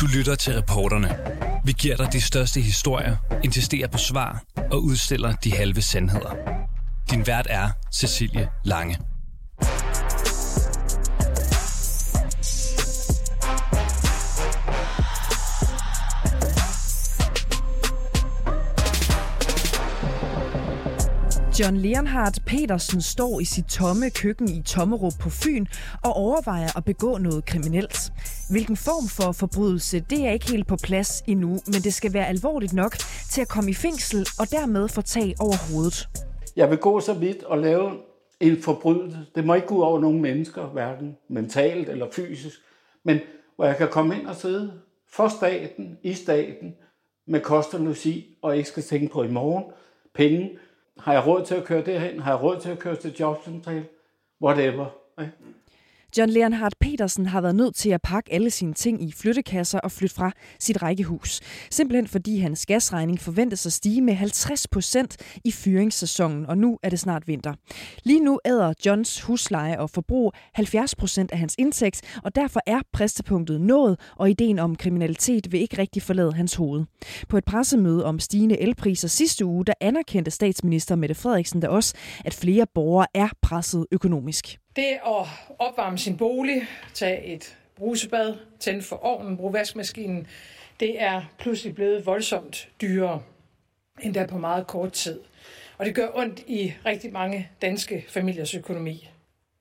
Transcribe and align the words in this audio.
Du 0.00 0.06
lytter 0.06 0.34
til 0.34 0.54
reporterne. 0.54 1.16
Vi 1.64 1.72
giver 1.72 1.96
dig 1.96 2.12
de 2.12 2.20
største 2.20 2.60
historier, 2.60 3.16
insisterer 3.44 3.88
på 3.88 3.98
svar 3.98 4.42
og 4.72 4.84
udstiller 4.84 5.32
de 5.32 5.52
halve 5.52 5.82
sandheder. 5.82 6.34
Din 7.10 7.26
vært 7.26 7.46
er 7.50 7.68
Cecilie 7.92 8.48
Lange. 8.64 8.96
John 21.60 21.76
Leonhardt 21.76 22.44
Petersen 22.46 23.02
står 23.02 23.40
i 23.40 23.44
sit 23.44 23.64
tomme 23.64 24.10
køkken 24.10 24.48
i 24.48 24.62
Tommerup 24.62 25.12
på 25.20 25.30
Fyn 25.30 25.66
og 26.04 26.12
overvejer 26.12 26.76
at 26.76 26.84
begå 26.84 27.18
noget 27.18 27.44
kriminelt. 27.44 28.12
Hvilken 28.50 28.76
form 28.76 29.08
for 29.08 29.32
forbrydelse, 29.32 30.00
det 30.10 30.26
er 30.26 30.30
ikke 30.30 30.50
helt 30.50 30.66
på 30.66 30.76
plads 30.76 31.22
endnu, 31.26 31.48
men 31.48 31.80
det 31.86 31.94
skal 31.94 32.12
være 32.12 32.26
alvorligt 32.26 32.72
nok 32.72 32.96
til 33.30 33.40
at 33.40 33.48
komme 33.48 33.70
i 33.70 33.74
fængsel 33.74 34.26
og 34.38 34.50
dermed 34.50 34.88
få 34.88 35.02
tag 35.02 35.34
over 35.40 35.72
hovedet. 35.72 36.08
Jeg 36.56 36.70
vil 36.70 36.78
gå 36.78 37.00
så 37.00 37.14
vidt 37.14 37.42
og 37.42 37.58
lave 37.58 37.90
en 38.40 38.62
forbrydelse. 38.62 39.18
Det 39.34 39.44
må 39.44 39.54
ikke 39.54 39.66
gå 39.66 39.74
ud 39.74 39.82
over 39.82 40.00
nogen 40.00 40.22
mennesker, 40.22 40.66
hverken 40.66 41.16
mentalt 41.28 41.88
eller 41.88 42.06
fysisk, 42.12 42.58
men 43.04 43.18
hvor 43.56 43.64
jeg 43.64 43.76
kan 43.76 43.88
komme 43.88 44.18
ind 44.18 44.26
og 44.26 44.36
sidde 44.36 44.72
for 45.12 45.28
staten, 45.28 45.98
i 46.02 46.14
staten, 46.14 46.74
med 47.26 47.40
kost 47.40 47.74
og 47.74 47.96
og 48.42 48.56
ikke 48.56 48.68
skal 48.68 48.82
tænke 48.82 49.12
på 49.12 49.22
i 49.22 49.28
morgen, 49.28 49.64
penge, 50.14 50.58
har 50.98 51.12
jeg 51.12 51.26
råd 51.26 51.44
til 51.44 51.54
at 51.54 51.64
køre 51.64 51.84
derhen? 51.84 52.20
Har 52.20 52.32
jeg 52.32 52.42
råd 52.42 52.60
til 52.60 52.68
at 52.68 52.78
køre 52.78 52.96
til 52.96 53.16
jobcentral? 53.20 53.84
Whatever. 54.42 54.86
Ikke? 55.20 55.32
John 56.16 56.30
Leonhardt 56.30 56.78
Petersen 56.80 57.26
har 57.26 57.40
været 57.40 57.54
nødt 57.54 57.74
til 57.74 57.90
at 57.90 58.02
pakke 58.02 58.32
alle 58.32 58.50
sine 58.50 58.74
ting 58.74 59.02
i 59.02 59.12
flyttekasser 59.12 59.78
og 59.78 59.92
flytte 59.92 60.14
fra 60.14 60.32
sit 60.60 60.82
rækkehus. 60.82 61.40
Simpelthen 61.70 62.06
fordi 62.06 62.38
hans 62.38 62.66
gasregning 62.66 63.20
forventes 63.20 63.66
at 63.66 63.72
stige 63.72 64.02
med 64.02 64.14
50 64.14 64.68
procent 64.68 65.16
i 65.44 65.52
fyringssæsonen, 65.52 66.46
og 66.46 66.58
nu 66.58 66.78
er 66.82 66.90
det 66.90 67.00
snart 67.00 67.28
vinter. 67.28 67.54
Lige 68.02 68.20
nu 68.20 68.40
æder 68.44 68.72
Johns 68.86 69.20
husleje 69.20 69.80
og 69.80 69.90
forbrug 69.90 70.32
70 70.54 70.94
procent 70.94 71.32
af 71.32 71.38
hans 71.38 71.54
indtægt, 71.58 72.18
og 72.24 72.34
derfor 72.34 72.60
er 72.66 72.80
præstepunktet 72.92 73.60
nået, 73.60 74.00
og 74.16 74.30
ideen 74.30 74.58
om 74.58 74.76
kriminalitet 74.76 75.52
vil 75.52 75.60
ikke 75.60 75.78
rigtig 75.78 76.02
forlade 76.02 76.32
hans 76.32 76.54
hoved. 76.54 76.84
På 77.28 77.38
et 77.38 77.44
pressemøde 77.44 78.04
om 78.04 78.18
stigende 78.18 78.60
elpriser 78.60 79.08
sidste 79.08 79.44
uge, 79.44 79.64
der 79.64 79.74
anerkendte 79.80 80.30
statsminister 80.30 80.96
Mette 80.96 81.14
Frederiksen 81.14 81.60
da 81.60 81.68
også, 81.68 81.94
at 82.24 82.34
flere 82.34 82.66
borgere 82.74 83.06
er 83.14 83.28
presset 83.42 83.86
økonomisk. 83.92 84.58
Det 84.76 84.98
at 85.06 85.26
opvarme 85.58 85.98
sin 85.98 86.16
bolig, 86.16 86.62
tage 86.94 87.24
et 87.24 87.58
brusebad, 87.76 88.36
tænde 88.60 88.82
for 88.82 88.96
ovnen, 88.96 89.36
bruge 89.36 89.52
vaskemaskinen, 89.52 90.26
det 90.80 91.02
er 91.02 91.22
pludselig 91.38 91.74
blevet 91.74 92.06
voldsomt 92.06 92.68
dyrere, 92.80 93.22
endda 94.02 94.26
på 94.26 94.38
meget 94.38 94.66
kort 94.66 94.92
tid. 94.92 95.20
Og 95.78 95.86
det 95.86 95.94
gør 95.94 96.08
ondt 96.14 96.40
i 96.46 96.72
rigtig 96.86 97.12
mange 97.12 97.50
danske 97.62 98.04
familiers 98.08 98.54
økonomi. 98.54 99.10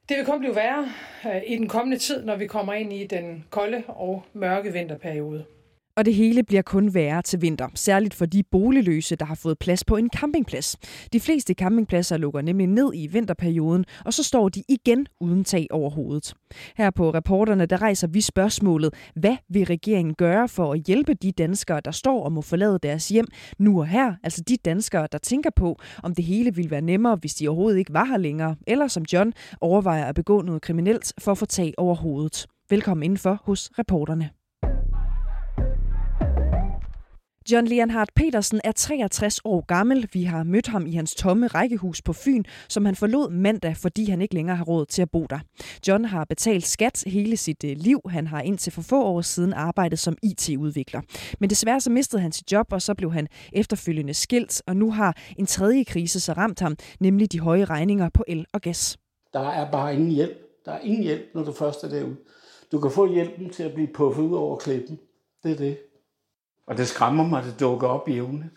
Det 0.09 0.17
vil 0.17 0.25
kun 0.25 0.39
blive 0.39 0.55
værre 0.55 0.91
øh, 1.25 1.41
i 1.47 1.55
den 1.55 1.67
kommende 1.67 1.97
tid, 1.97 2.25
når 2.25 2.35
vi 2.35 2.47
kommer 2.47 2.73
ind 2.73 2.93
i 2.93 3.07
den 3.07 3.45
kolde 3.49 3.83
og 3.87 4.23
mørke 4.33 4.73
vinterperiode. 4.73 5.45
Og 5.97 6.05
det 6.05 6.15
hele 6.15 6.43
bliver 6.43 6.61
kun 6.61 6.93
værre 6.93 7.21
til 7.21 7.41
vinter, 7.41 7.67
særligt 7.75 8.13
for 8.13 8.25
de 8.25 8.43
boligløse, 8.43 9.15
der 9.15 9.25
har 9.25 9.35
fået 9.35 9.59
plads 9.59 9.83
på 9.83 9.95
en 9.95 10.09
campingplads. 10.15 10.77
De 11.13 11.19
fleste 11.19 11.53
campingpladser 11.53 12.17
lukker 12.17 12.41
nemlig 12.41 12.67
ned 12.67 12.91
i 12.95 13.07
vinterperioden, 13.07 13.85
og 14.05 14.13
så 14.13 14.23
står 14.23 14.49
de 14.49 14.63
igen 14.69 15.07
uden 15.19 15.43
tag 15.43 15.67
over 15.71 15.89
hovedet. 15.89 16.33
Her 16.77 16.89
på 16.89 17.13
reporterne, 17.13 17.65
der 17.65 17.81
rejser 17.81 18.07
vi 18.07 18.21
spørgsmålet, 18.21 18.93
hvad 19.15 19.35
vil 19.49 19.65
regeringen 19.65 20.15
gøre 20.15 20.47
for 20.47 20.73
at 20.73 20.79
hjælpe 20.79 21.13
de 21.13 21.31
danskere, 21.31 21.81
der 21.85 21.91
står 21.91 22.23
og 22.23 22.31
må 22.31 22.41
forlade 22.41 22.79
deres 22.83 23.09
hjem 23.09 23.27
nu 23.59 23.79
og 23.79 23.87
her? 23.87 24.13
Altså 24.23 24.43
de 24.47 24.57
danskere, 24.65 25.07
der 25.11 25.17
tænker 25.17 25.49
på, 25.55 25.79
om 26.03 26.15
det 26.15 26.25
hele 26.25 26.55
ville 26.55 26.71
være 26.71 26.81
nemmere, 26.81 27.15
hvis 27.15 27.33
de 27.33 27.47
overhovedet 27.47 27.79
ikke 27.79 27.93
var 27.93 28.05
her 28.05 28.17
længere, 28.17 28.55
eller 28.67 28.87
som 28.87 29.03
John 29.13 29.33
overvejer 29.61 30.05
at 30.05 30.15
begå 30.15 30.41
noget 30.41 30.61
kriminelt 30.61 31.13
for 31.19 31.31
at 31.31 31.37
få 31.37 31.45
tag 31.45 31.73
over 31.77 31.95
hovedet. 31.95 32.45
Velkommen 32.69 33.03
indenfor 33.03 33.41
hos 33.43 33.71
reporterne. 33.79 34.36
John 37.51 37.67
Leonhard 37.67 38.07
Petersen 38.15 38.61
er 38.63 38.71
63 38.71 39.39
år 39.45 39.65
gammel. 39.67 40.09
Vi 40.13 40.23
har 40.23 40.43
mødt 40.43 40.67
ham 40.67 40.85
i 40.85 40.91
hans 40.91 41.15
tomme 41.15 41.47
rækkehus 41.47 42.01
på 42.01 42.13
Fyn, 42.13 42.43
som 42.69 42.85
han 42.85 42.95
forlod 42.95 43.29
mandag, 43.29 43.77
fordi 43.77 44.09
han 44.09 44.21
ikke 44.21 44.33
længere 44.33 44.55
har 44.55 44.63
råd 44.63 44.85
til 44.85 45.01
at 45.01 45.11
bo 45.11 45.25
der. 45.29 45.39
John 45.87 46.05
har 46.05 46.25
betalt 46.25 46.65
skat 46.65 47.03
hele 47.07 47.37
sit 47.37 47.63
øh, 47.63 47.75
liv. 47.77 48.01
Han 48.09 48.27
har 48.27 48.41
indtil 48.41 48.73
for 48.73 48.81
få 48.81 49.03
år 49.03 49.21
siden 49.21 49.53
arbejdet 49.53 49.99
som 49.99 50.17
IT-udvikler. 50.23 51.01
Men 51.39 51.49
desværre 51.49 51.81
så 51.81 51.89
mistede 51.89 52.21
han 52.21 52.31
sit 52.31 52.51
job, 52.51 52.73
og 52.73 52.81
så 52.81 52.93
blev 52.93 53.13
han 53.13 53.27
efterfølgende 53.53 54.13
skilt, 54.13 54.61
og 54.67 54.77
nu 54.77 54.91
har 54.91 55.17
en 55.37 55.45
tredje 55.45 55.83
krise 55.83 56.19
så 56.19 56.33
ramt 56.33 56.59
ham, 56.59 56.75
nemlig 56.99 57.31
de 57.31 57.39
høje 57.39 57.65
regninger 57.65 58.09
på 58.13 58.23
el 58.27 58.45
og 58.53 58.61
gas. 58.61 58.97
Der 59.33 59.49
er 59.49 59.71
bare 59.71 59.93
ingen 59.93 60.11
hjælp. 60.11 60.37
Der 60.65 60.71
er 60.71 60.79
ingen 60.79 61.03
hjælp, 61.03 61.25
når 61.35 61.43
du 61.43 61.51
først 61.51 61.83
er 61.83 61.89
derude. 61.89 62.15
Du 62.71 62.79
kan 62.79 62.91
få 62.91 63.13
hjælpen 63.13 63.49
til 63.49 63.63
at 63.63 63.73
blive 63.73 63.87
puffet 63.93 64.23
ud 64.23 64.35
over 64.35 64.57
klippen. 64.57 64.99
Det 65.43 65.51
er 65.51 65.55
det. 65.55 65.77
Og 66.67 66.77
det 66.77 66.87
skræmmer 66.87 67.27
mig, 67.27 67.39
at 67.39 67.45
det 67.45 67.59
dukker 67.59 67.87
op 67.87 68.07
i 68.07 68.17
evnet. 68.17 68.49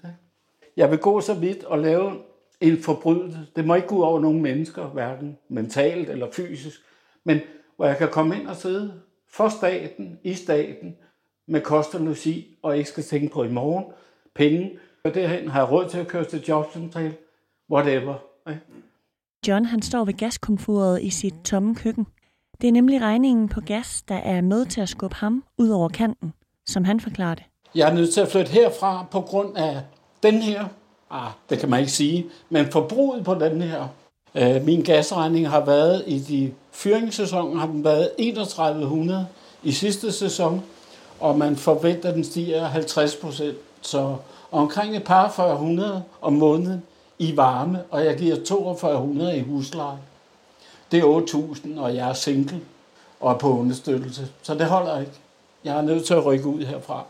Jeg 0.76 0.90
vil 0.90 0.98
gå 0.98 1.20
så 1.20 1.34
vidt 1.34 1.64
og 1.64 1.78
lave 1.78 2.12
en 2.60 2.82
forbrydelse. 2.82 3.38
Det 3.56 3.66
må 3.66 3.74
ikke 3.74 3.88
gå 3.88 3.96
ud 3.96 4.02
over 4.02 4.20
nogen 4.20 4.42
mennesker, 4.42 4.86
hverken 4.86 5.38
mentalt 5.48 6.10
eller 6.10 6.26
fysisk, 6.32 6.80
men 7.24 7.40
hvor 7.76 7.86
jeg 7.86 7.96
kan 7.96 8.08
komme 8.08 8.40
ind 8.40 8.46
og 8.48 8.56
sidde 8.56 9.00
for 9.28 9.48
staten, 9.48 10.18
i 10.24 10.34
staten, 10.34 10.96
med 11.48 11.60
kost 11.60 11.94
og 11.94 12.00
logi, 12.00 12.58
og 12.62 12.78
ikke 12.78 12.90
skal 12.90 13.04
tænke 13.04 13.32
på 13.32 13.44
i 13.44 13.48
morgen, 13.48 13.84
penge. 14.34 14.78
Og 15.04 15.14
derhen 15.14 15.48
har 15.48 15.60
jeg 15.60 15.72
råd 15.72 15.88
til 15.88 15.98
at 15.98 16.08
køre 16.08 16.24
til 16.24 16.44
jobcentral, 16.48 17.14
whatever. 17.70 18.14
Ikke? 18.48 18.60
John 19.48 19.64
han 19.64 19.82
står 19.82 20.04
ved 20.04 20.14
gaskomfuret 20.14 21.02
i 21.02 21.10
sit 21.10 21.34
tomme 21.44 21.74
køkken. 21.74 22.06
Det 22.60 22.68
er 22.68 22.72
nemlig 22.72 23.00
regningen 23.00 23.48
på 23.48 23.60
gas, 23.60 24.02
der 24.02 24.14
er 24.14 24.40
med 24.40 24.66
til 24.66 24.80
at 24.80 24.88
skubbe 24.88 25.16
ham 25.16 25.44
ud 25.58 25.68
over 25.68 25.88
kanten, 25.88 26.32
som 26.66 26.84
han 26.84 27.00
forklarer 27.00 27.34
det. 27.34 27.44
Jeg 27.74 27.88
er 27.88 27.94
nødt 27.94 28.14
til 28.14 28.20
at 28.20 28.28
flytte 28.28 28.50
herfra 28.50 29.06
på 29.10 29.20
grund 29.20 29.56
af 29.56 29.80
den 30.22 30.42
her. 30.42 30.64
Ah, 31.10 31.30
det 31.50 31.58
kan 31.58 31.70
man 31.70 31.80
ikke 31.80 31.92
sige. 31.92 32.26
Men 32.48 32.72
forbruget 32.72 33.24
på 33.24 33.34
den 33.34 33.62
her. 33.62 33.88
Øh, 34.34 34.64
min 34.64 34.82
gasregning 34.82 35.48
har 35.48 35.64
været 35.64 36.04
i 36.06 36.18
de 36.18 36.52
fyringssæsoner 36.72 37.60
har 37.60 37.66
den 37.66 37.84
været 37.84 38.10
3100 38.18 39.26
i 39.62 39.72
sidste 39.72 40.12
sæson, 40.12 40.62
og 41.20 41.38
man 41.38 41.56
forventer, 41.56 42.08
at 42.08 42.14
den 42.14 42.24
stiger 42.24 42.64
50 42.64 43.16
procent. 43.16 43.56
Så 43.82 44.16
omkring 44.52 44.96
et 44.96 45.04
par 45.04 45.30
400 45.30 46.02
om 46.20 46.32
måneden 46.32 46.82
i 47.18 47.36
varme, 47.36 47.82
og 47.90 48.04
jeg 48.04 48.16
giver 48.16 48.36
4200 48.48 49.36
i 49.36 49.40
husleje. 49.40 49.98
Det 50.92 51.00
er 51.00 51.04
8000, 51.04 51.78
og 51.78 51.94
jeg 51.94 52.08
er 52.08 52.14
single 52.14 52.60
og 53.20 53.32
er 53.32 53.38
på 53.38 53.58
understøttelse. 53.58 54.28
Så 54.42 54.54
det 54.54 54.66
holder 54.66 55.00
ikke. 55.00 55.12
Jeg 55.64 55.76
er 55.76 55.82
nødt 55.82 56.04
til 56.04 56.14
at 56.14 56.26
rykke 56.26 56.46
ud 56.46 56.64
herfra 56.64 57.04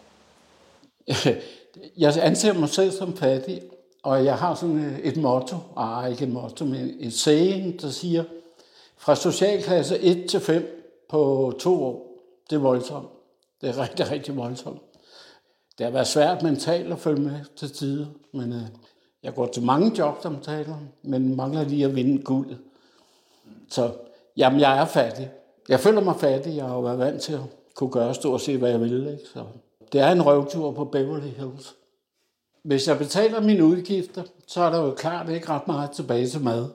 jeg 1.98 2.18
anser 2.22 2.52
mig 2.52 2.68
selv 2.68 2.90
som 2.90 3.16
fattig, 3.16 3.62
og 4.02 4.24
jeg 4.24 4.36
har 4.36 4.54
sådan 4.54 5.00
et 5.02 5.16
motto, 5.16 5.56
ah, 5.76 6.10
ikke 6.10 6.24
et 6.24 6.32
motto, 6.32 6.64
men 6.64 6.96
et 7.00 7.12
saying, 7.12 7.82
der 7.82 7.88
siger, 7.88 8.24
fra 8.96 9.14
socialklasse 9.16 9.98
1 9.98 10.26
til 10.28 10.40
5 10.40 11.04
på 11.08 11.52
to 11.60 11.84
år, 11.84 12.06
det 12.50 12.56
er 12.56 12.60
voldsomt. 12.60 13.08
Det 13.60 13.68
er 13.68 13.82
rigtig, 13.82 14.10
rigtig 14.10 14.36
voldsomt. 14.36 14.80
Det 15.78 15.86
har 15.86 15.90
været 15.90 16.06
svært 16.06 16.42
mentalt 16.42 16.92
at 16.92 16.98
følge 16.98 17.22
med 17.22 17.40
til 17.56 17.70
tider, 17.70 18.06
men 18.32 18.52
øh, 18.52 18.62
jeg 19.22 19.34
går 19.34 19.46
til 19.46 19.62
mange 19.62 19.98
jobsamtaler, 19.98 20.76
men 21.02 21.36
mangler 21.36 21.64
lige 21.64 21.84
at 21.84 21.94
vinde 21.96 22.22
guld. 22.22 22.56
Så 23.68 23.92
jamen, 24.36 24.60
jeg 24.60 24.78
er 24.78 24.84
fattig. 24.84 25.30
Jeg 25.68 25.80
føler 25.80 26.00
mig 26.00 26.16
fattig. 26.16 26.56
Jeg 26.56 26.64
har 26.64 26.74
jo 26.74 26.80
været 26.80 26.98
vant 26.98 27.22
til 27.22 27.32
at 27.32 27.40
kunne 27.74 27.90
gøre 27.90 28.14
stort 28.14 28.40
set, 28.40 28.58
hvad 28.58 28.70
jeg 28.70 28.80
ville. 28.80 29.12
Ikke? 29.12 29.24
Så 29.32 29.44
det 29.92 30.00
er 30.00 30.12
en 30.12 30.22
røvtur 30.26 30.72
på 30.72 30.84
Beverly 30.84 31.28
Hills. 31.28 31.74
Hvis 32.62 32.88
jeg 32.88 32.98
betaler 32.98 33.40
mine 33.40 33.64
udgifter, 33.64 34.22
så 34.46 34.60
er 34.60 34.70
der 34.70 34.84
jo 34.84 34.94
klart 34.94 35.28
ikke 35.28 35.48
ret 35.48 35.66
meget 35.66 35.90
tilbage 35.90 36.26
til 36.26 36.40
mad. 36.40 36.68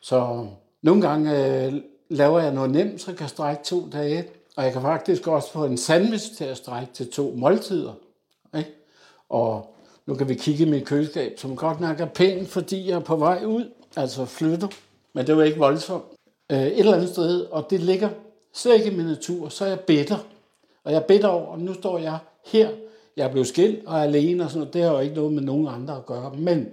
Så 0.00 0.46
nogle 0.82 1.02
gange 1.02 1.46
øh, 1.46 1.72
laver 2.08 2.40
jeg 2.40 2.54
noget 2.54 2.70
nemt, 2.70 3.00
så 3.00 3.10
jeg 3.10 3.18
kan 3.18 3.28
strække 3.28 3.64
to 3.64 3.88
dage. 3.92 4.28
Og 4.56 4.64
jeg 4.64 4.72
kan 4.72 4.82
faktisk 4.82 5.26
også 5.26 5.52
få 5.52 5.64
en 5.64 5.78
sandwich 5.78 6.36
til 6.36 6.44
at 6.44 6.56
strække 6.56 6.92
til 6.92 7.10
to 7.10 7.34
måltider. 7.36 7.92
Ikke? 8.56 8.70
Og 9.28 9.74
nu 10.06 10.14
kan 10.14 10.28
vi 10.28 10.34
kigge 10.34 10.66
i 10.66 10.70
mit 10.70 10.86
køleskab, 10.86 11.38
som 11.38 11.56
godt 11.56 11.80
nok 11.80 12.00
er 12.00 12.06
pænt, 12.06 12.48
fordi 12.48 12.88
jeg 12.88 12.94
er 12.94 13.00
på 13.00 13.16
vej 13.16 13.44
ud, 13.44 13.70
altså 13.96 14.24
flytter. 14.24 14.68
Men 15.12 15.26
det 15.26 15.38
er 15.38 15.42
ikke 15.42 15.58
voldsomt. 15.58 16.04
Øh, 16.52 16.62
et 16.62 16.78
eller 16.78 16.94
andet 16.94 17.08
sted, 17.08 17.40
og 17.40 17.70
det 17.70 17.80
ligger 17.80 18.08
slet 18.52 18.74
ikke 18.74 18.90
i 18.90 18.96
min 18.96 19.06
natur, 19.06 19.48
så 19.48 19.64
er 19.64 19.68
jeg 19.68 19.80
bitter. 19.80 20.18
Og 20.84 20.92
jeg 20.92 21.02
er 21.02 21.06
bitter 21.06 21.28
over, 21.28 21.46
og 21.46 21.58
nu 21.58 21.74
står 21.74 21.98
jeg 21.98 22.18
her, 22.44 22.70
jeg 23.16 23.30
blev 23.30 23.44
skilt 23.44 23.86
og 23.86 23.98
er 23.98 24.02
alene 24.02 24.44
og 24.44 24.50
sådan 24.50 24.60
noget, 24.60 24.74
det 24.74 24.82
har 24.82 24.92
jo 24.92 24.98
ikke 24.98 25.14
noget 25.14 25.32
med 25.32 25.42
nogen 25.42 25.68
andre 25.68 25.96
at 25.96 26.06
gøre. 26.06 26.34
Men 26.34 26.72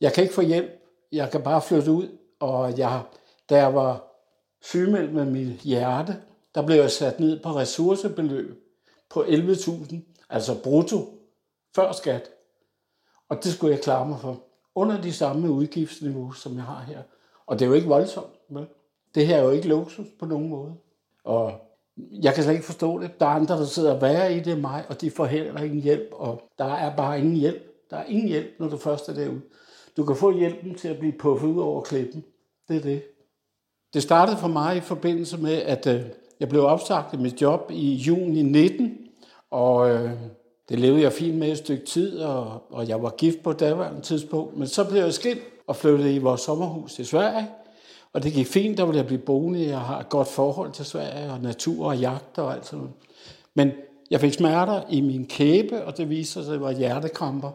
jeg 0.00 0.12
kan 0.12 0.22
ikke 0.22 0.34
få 0.34 0.42
hjælp. 0.42 0.70
Jeg 1.12 1.30
kan 1.30 1.42
bare 1.42 1.62
flytte 1.62 1.92
ud, 1.92 2.08
og 2.40 2.78
jeg, 2.78 3.02
da 3.50 3.56
jeg 3.56 3.74
var 3.74 4.04
sygemeldt 4.62 5.14
med 5.14 5.24
mit 5.24 5.60
hjerte, 5.60 6.16
der 6.54 6.66
blev 6.66 6.76
jeg 6.76 6.90
sat 6.90 7.20
ned 7.20 7.42
på 7.42 7.48
ressourcebeløb 7.48 8.64
på 9.10 9.22
11.000, 9.22 9.96
altså 10.30 10.62
brutto, 10.62 10.98
før 11.74 11.92
skat. 11.92 12.30
Og 13.28 13.44
det 13.44 13.52
skulle 13.52 13.74
jeg 13.74 13.82
klare 13.82 14.08
mig 14.08 14.20
for. 14.20 14.42
Under 14.74 15.00
de 15.00 15.12
samme 15.12 15.50
udgiftsniveau, 15.50 16.32
som 16.32 16.56
jeg 16.56 16.64
har 16.64 16.80
her. 16.80 17.02
Og 17.46 17.58
det 17.58 17.64
er 17.64 17.68
jo 17.68 17.74
ikke 17.74 17.88
voldsomt. 17.88 18.34
Vel? 18.48 18.66
det 19.14 19.26
her 19.26 19.36
er 19.36 19.42
jo 19.42 19.50
ikke 19.50 19.68
luksus 19.68 20.06
på 20.18 20.26
nogen 20.26 20.48
måde. 20.48 20.74
Og 21.24 21.60
jeg 22.22 22.34
kan 22.34 22.42
slet 22.42 22.54
ikke 22.54 22.66
forstå 22.66 23.00
det. 23.00 23.20
Der 23.20 23.26
er 23.26 23.30
andre, 23.30 23.54
der 23.54 23.64
sidder 23.64 24.00
værre 24.00 24.34
i 24.34 24.40
det 24.40 24.52
end 24.52 24.60
mig, 24.60 24.84
og 24.88 25.00
de 25.00 25.10
får 25.10 25.26
heller 25.26 25.62
ingen 25.62 25.80
hjælp. 25.80 26.08
Og 26.12 26.42
der 26.58 26.74
er 26.74 26.96
bare 26.96 27.18
ingen 27.18 27.36
hjælp. 27.36 27.90
Der 27.90 27.96
er 27.96 28.04
ingen 28.04 28.28
hjælp, 28.28 28.48
når 28.58 28.68
du 28.68 28.76
først 28.76 29.08
er 29.08 29.14
derude. 29.14 29.40
Du 29.96 30.04
kan 30.04 30.16
få 30.16 30.38
hjælpen 30.38 30.74
til 30.74 30.88
at 30.88 30.98
blive 30.98 31.12
puffet 31.12 31.48
ud 31.48 31.60
over 31.60 31.82
klippen. 31.82 32.24
Det 32.68 32.76
er 32.76 32.80
det. 32.80 33.02
Det 33.94 34.02
startede 34.02 34.36
for 34.36 34.48
mig 34.48 34.76
i 34.76 34.80
forbindelse 34.80 35.38
med, 35.38 35.54
at 35.54 35.86
øh, 35.86 36.00
jeg 36.40 36.48
blev 36.48 36.64
opsagt 36.64 37.14
i 37.14 37.16
mit 37.16 37.42
job 37.42 37.70
i 37.70 37.94
juni 37.94 38.42
19, 38.42 38.98
og 39.50 39.90
øh, 39.90 40.10
det 40.68 40.80
levede 40.80 41.02
jeg 41.02 41.12
fint 41.12 41.38
med 41.38 41.52
et 41.52 41.58
stykke 41.58 41.84
tid, 41.84 42.18
og, 42.18 42.62
og 42.70 42.88
jeg 42.88 43.02
var 43.02 43.10
gift 43.10 43.42
på 43.42 43.52
daværende 43.52 44.00
tidspunkt. 44.00 44.56
Men 44.56 44.66
så 44.66 44.88
blev 44.88 45.02
jeg 45.02 45.12
skilt 45.12 45.42
og 45.66 45.76
flyttede 45.76 46.14
i 46.14 46.18
vores 46.18 46.40
sommerhus 46.40 46.98
i 46.98 47.04
Sverige. 47.04 47.48
Og 48.12 48.22
det 48.22 48.32
gik 48.32 48.46
fint, 48.46 48.78
der 48.78 48.84
ville 48.84 48.98
jeg 48.98 49.06
blive 49.06 49.20
boende. 49.20 49.68
Jeg 49.68 49.80
har 49.80 50.00
et 50.00 50.08
godt 50.08 50.28
forhold 50.28 50.72
til 50.72 50.84
Sverige 50.84 51.32
og 51.32 51.40
natur 51.40 51.86
og 51.86 51.98
jagt 51.98 52.38
og 52.38 52.54
alt 52.54 52.66
sådan 52.66 52.78
noget. 52.78 52.94
Men 53.54 53.70
jeg 54.10 54.20
fik 54.20 54.32
smerter 54.32 54.82
i 54.90 55.00
min 55.00 55.26
kæbe, 55.26 55.84
og 55.84 55.96
det 55.96 56.10
viste 56.10 56.32
sig, 56.32 56.42
at 56.42 56.48
det 56.48 56.60
var 56.60 56.70
hjertekramper. 56.70 57.50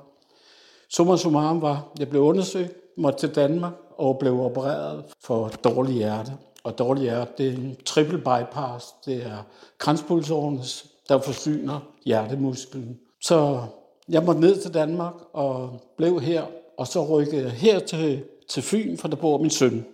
Summa 0.89 1.17
summarum 1.17 1.61
var, 1.61 1.87
jeg 1.99 2.09
blev 2.09 2.21
undersøgt, 2.21 2.73
måtte 2.97 3.19
til 3.19 3.35
Danmark 3.35 3.73
og 3.97 4.17
blev 4.19 4.39
opereret 4.39 5.03
for 5.21 5.47
dårlig 5.47 5.95
hjerte. 5.95 6.31
Og 6.63 6.77
dårlig 6.77 7.03
hjerte, 7.03 7.31
det 7.37 7.47
er 7.47 7.51
en 7.51 7.77
triple 7.85 8.17
bypass. 8.17 8.93
Det 9.05 9.25
er 9.25 9.45
kranspulsårenes, 9.77 10.85
der 11.09 11.19
forsyner 11.19 11.79
hjertemusklen. 12.05 12.99
Så 13.21 13.61
jeg 14.09 14.23
måtte 14.23 14.41
ned 14.41 14.61
til 14.61 14.73
Danmark 14.73 15.13
og 15.33 15.81
blev 15.97 16.21
her, 16.21 16.43
og 16.77 16.87
så 16.87 17.05
rykkede 17.05 17.43
jeg 17.43 17.51
her 17.51 17.79
til, 17.79 18.23
til 18.49 18.63
Fyn, 18.63 18.97
for 18.97 19.07
der 19.07 19.15
bor 19.15 19.37
min 19.37 19.49
søn. 19.49 19.85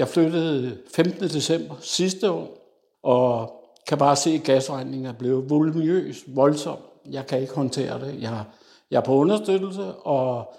Jeg 0.00 0.08
flyttede 0.08 0.78
15. 0.94 1.28
december 1.28 1.74
sidste 1.80 2.30
år, 2.30 2.58
og 3.02 3.52
kan 3.86 3.98
bare 3.98 4.16
se, 4.16 4.30
at 4.30 4.42
gasregningen 4.44 5.06
er 5.06 5.12
blevet 5.12 5.50
voluminøs, 5.50 6.24
voldsom. 6.26 6.78
Jeg 7.10 7.26
kan 7.26 7.40
ikke 7.40 7.54
håndtere 7.54 8.06
det. 8.06 8.22
Jeg, 8.22 8.44
jeg 8.90 8.96
er 8.96 9.04
på 9.04 9.14
understøttelse, 9.14 9.94
og 9.94 10.54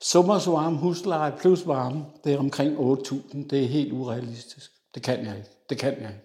summa 0.00 0.38
summarum 0.38 0.76
husleje 0.76 1.32
plus 1.38 1.66
varme, 1.66 2.04
det 2.24 2.32
er 2.34 2.38
omkring 2.38 2.76
8.000. 2.76 3.48
Det 3.50 3.64
er 3.64 3.66
helt 3.66 3.92
urealistisk. 3.92 4.72
Det 4.94 5.02
kan 5.02 5.26
jeg 5.26 5.36
ikke. 5.36 5.48
Det 5.70 5.78
kan 5.78 5.92
jeg 5.92 6.08
ikke. 6.08 6.22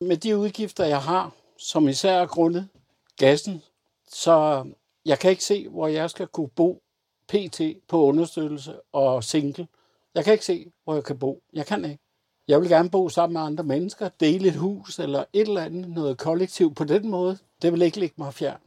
Med 0.00 0.16
de 0.16 0.36
udgifter, 0.36 0.84
jeg 0.84 1.02
har, 1.02 1.32
som 1.58 1.88
især 1.88 2.20
er 2.20 2.26
grundet 2.26 2.68
gassen, 3.16 3.62
så 4.08 4.64
jeg 5.06 5.18
kan 5.18 5.30
ikke 5.30 5.44
se, 5.44 5.68
hvor 5.68 5.86
jeg 5.86 6.10
skal 6.10 6.26
kunne 6.26 6.48
bo 6.48 6.82
pt. 7.28 7.60
på 7.88 8.04
understøttelse 8.04 8.74
og 8.92 9.24
single. 9.24 9.66
Jeg 10.14 10.24
kan 10.24 10.32
ikke 10.32 10.44
se, 10.44 10.72
hvor 10.84 10.94
jeg 10.94 11.04
kan 11.04 11.18
bo. 11.18 11.42
Jeg 11.52 11.66
kan 11.66 11.84
ikke. 11.84 12.03
Jeg 12.48 12.60
vil 12.60 12.68
gerne 12.68 12.90
bo 12.90 13.08
sammen 13.08 13.32
med 13.32 13.40
andre 13.40 13.64
mennesker, 13.64 14.08
dele 14.20 14.48
et 14.48 14.56
hus 14.56 14.98
eller 14.98 15.24
et 15.32 15.48
eller 15.48 15.60
andet, 15.60 15.88
noget 15.88 16.18
kollektiv 16.18 16.74
på 16.74 16.84
den 16.84 17.10
måde. 17.10 17.38
Det 17.62 17.72
vil 17.72 17.82
ikke 17.82 18.00
ligge 18.00 18.14
mig 18.18 18.34
fjern. 18.34 18.60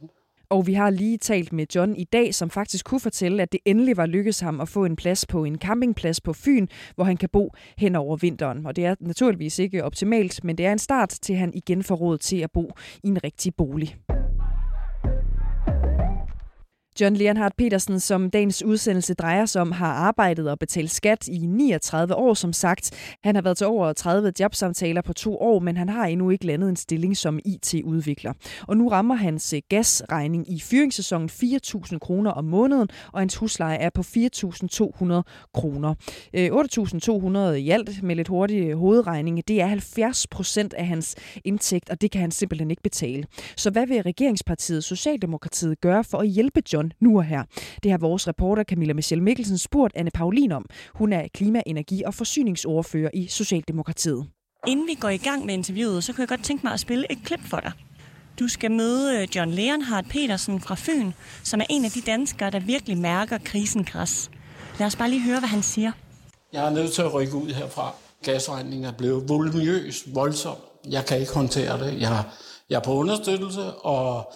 Og 0.50 0.66
vi 0.66 0.74
har 0.74 0.90
lige 0.90 1.18
talt 1.18 1.52
med 1.52 1.66
John 1.74 1.96
i 1.96 2.04
dag, 2.04 2.34
som 2.34 2.50
faktisk 2.50 2.84
kunne 2.84 3.00
fortælle, 3.00 3.42
at 3.42 3.52
det 3.52 3.60
endelig 3.64 3.96
var 3.96 4.06
lykkedes 4.06 4.40
ham 4.40 4.60
at 4.60 4.68
få 4.68 4.84
en 4.84 4.96
plads 4.96 5.26
på 5.26 5.44
en 5.44 5.58
campingplads 5.58 6.20
på 6.20 6.32
Fyn, 6.32 6.66
hvor 6.94 7.04
han 7.04 7.16
kan 7.16 7.28
bo 7.28 7.52
hen 7.76 7.96
over 7.96 8.16
vinteren. 8.16 8.66
Og 8.66 8.76
det 8.76 8.84
er 8.86 8.94
naturligvis 9.00 9.58
ikke 9.58 9.84
optimalt, 9.84 10.44
men 10.44 10.58
det 10.58 10.66
er 10.66 10.72
en 10.72 10.78
start 10.78 11.08
til, 11.08 11.32
at 11.32 11.38
han 11.38 11.52
igen 11.54 11.82
får 11.82 11.94
råd 11.94 12.18
til 12.18 12.36
at 12.36 12.50
bo 12.50 12.70
i 13.04 13.08
en 13.08 13.24
rigtig 13.24 13.54
bolig. 13.54 13.96
John 17.00 17.16
Leonhardt 17.16 17.56
Petersen, 17.56 18.00
som 18.00 18.30
dagens 18.30 18.62
udsendelse 18.62 19.14
drejer 19.14 19.46
sig 19.46 19.62
om, 19.62 19.72
har 19.72 19.92
arbejdet 19.92 20.50
og 20.50 20.58
betalt 20.58 20.90
skat 20.90 21.28
i 21.28 21.38
39 21.38 22.14
år, 22.14 22.34
som 22.34 22.52
sagt. 22.52 22.90
Han 23.24 23.34
har 23.34 23.42
været 23.42 23.56
til 23.58 23.66
over 23.66 23.92
30 23.92 24.32
jobsamtaler 24.40 25.02
på 25.02 25.12
to 25.12 25.36
år, 25.36 25.58
men 25.58 25.76
han 25.76 25.88
har 25.88 26.06
endnu 26.06 26.30
ikke 26.30 26.46
landet 26.46 26.68
en 26.68 26.76
stilling 26.76 27.16
som 27.16 27.38
IT-udvikler. 27.44 28.32
Og 28.68 28.76
nu 28.76 28.88
rammer 28.88 29.14
hans 29.14 29.52
øh, 29.52 29.60
gasregning 29.68 30.52
i 30.52 30.60
fyringssæsonen 30.60 31.30
4.000 31.32 31.98
kroner 31.98 32.30
om 32.30 32.44
måneden, 32.44 32.88
og 33.12 33.20
hans 33.20 33.36
husleje 33.36 33.76
er 33.76 33.90
på 33.90 34.00
4.200 34.00 35.22
kroner. 35.54 35.94
Øh, 36.34 36.50
8.200 36.50 37.38
i 37.38 37.70
alt 37.70 38.02
med 38.02 38.16
lidt 38.16 38.28
hurtig 38.28 38.68
øh, 38.68 38.78
hovedregning, 38.78 39.48
det 39.48 39.60
er 39.60 39.66
70 39.66 40.26
procent 40.26 40.74
af 40.74 40.86
hans 40.86 41.16
indtægt, 41.44 41.90
og 41.90 42.00
det 42.00 42.10
kan 42.10 42.20
han 42.20 42.30
simpelthen 42.30 42.70
ikke 42.70 42.82
betale. 42.82 43.24
Så 43.56 43.70
hvad 43.70 43.86
vil 43.86 44.02
regeringspartiet 44.02 44.84
Socialdemokratiet 44.84 45.80
gøre 45.80 46.04
for 46.04 46.18
at 46.18 46.28
hjælpe 46.28 46.62
John 46.72 46.87
nu 47.00 47.16
og 47.16 47.24
her. 47.24 47.44
Det 47.82 47.90
har 47.90 47.98
vores 47.98 48.28
reporter 48.28 48.64
Camilla 48.64 48.94
Michelle 48.94 49.24
Mikkelsen 49.24 49.58
spurgt 49.58 49.96
Anne 49.96 50.10
Paulin 50.14 50.52
om. 50.52 50.64
Hun 50.94 51.12
er 51.12 51.28
klima-, 51.34 51.62
energi- 51.66 52.02
og 52.06 52.14
forsyningsordfører 52.14 53.10
i 53.14 53.26
Socialdemokratiet. 53.26 54.26
Inden 54.66 54.86
vi 54.86 54.94
går 54.94 55.08
i 55.08 55.16
gang 55.16 55.46
med 55.46 55.54
interviewet, 55.54 56.04
så 56.04 56.12
kunne 56.12 56.22
jeg 56.22 56.28
godt 56.28 56.44
tænke 56.44 56.66
mig 56.66 56.72
at 56.72 56.80
spille 56.80 57.12
et 57.12 57.18
klip 57.24 57.40
for 57.44 57.60
dig. 57.60 57.72
Du 58.38 58.48
skal 58.48 58.70
møde 58.70 59.22
øh, 59.22 59.36
John 59.36 59.50
Leonhardt 59.50 60.08
Petersen 60.08 60.60
fra 60.60 60.74
Fyn, 60.78 61.12
som 61.42 61.60
er 61.60 61.64
en 61.70 61.84
af 61.84 61.90
de 61.90 62.00
danskere, 62.00 62.50
der 62.50 62.60
virkelig 62.60 62.98
mærker 62.98 63.38
krisen 63.44 63.84
kras. 63.84 64.30
Lad 64.78 64.86
os 64.86 64.96
bare 64.96 65.10
lige 65.10 65.22
høre, 65.22 65.38
hvad 65.38 65.48
han 65.48 65.62
siger. 65.62 65.92
Jeg 66.52 66.66
er 66.66 66.70
nødt 66.70 66.92
til 66.92 67.02
at 67.02 67.14
rykke 67.14 67.34
ud 67.34 67.50
herfra. 67.50 67.94
Gasregningen 68.24 68.84
er 68.84 68.92
blevet 68.92 69.28
voluminøs, 69.28 70.04
voldsom. 70.14 70.56
Jeg 70.90 71.06
kan 71.06 71.20
ikke 71.20 71.34
håndtere 71.34 71.86
det. 71.86 72.00
Jeg, 72.00 72.22
jeg 72.70 72.76
er 72.76 72.80
på 72.80 72.94
understøttelse, 72.94 73.72
og 73.72 74.32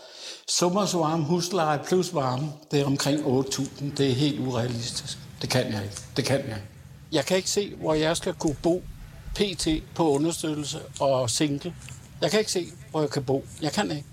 Summa 0.49 0.87
summarum 0.87 1.23
husleje 1.23 1.79
plus 1.87 2.15
varme, 2.15 2.53
det 2.71 2.81
er 2.81 2.85
omkring 2.85 3.21
8.000. 3.21 3.85
Det 3.97 4.11
er 4.11 4.15
helt 4.15 4.41
urealistisk. 4.41 5.19
Det 5.43 5.51
kan 5.51 5.73
jeg 5.73 5.83
ikke. 5.83 5.97
Det 6.17 6.25
kan 6.25 6.39
jeg 6.39 6.47
ikke. 6.47 6.69
Jeg 7.13 7.25
kan 7.25 7.37
ikke 7.37 7.51
se, 7.51 7.75
hvor 7.75 7.95
jeg 7.95 8.17
skal 8.17 8.35
kunne 8.35 8.57
bo 8.63 8.83
pt. 9.35 9.69
på 9.95 10.11
understøttelse 10.11 10.79
og 11.01 11.31
single. 11.31 11.75
Jeg 12.21 12.31
kan 12.31 12.39
ikke 12.39 12.53
se, 12.53 12.67
hvor 12.91 13.01
jeg 13.01 13.11
kan 13.11 13.25
bo. 13.25 13.45
Jeg 13.63 13.73
kan 13.73 13.91
ikke. 13.91 14.05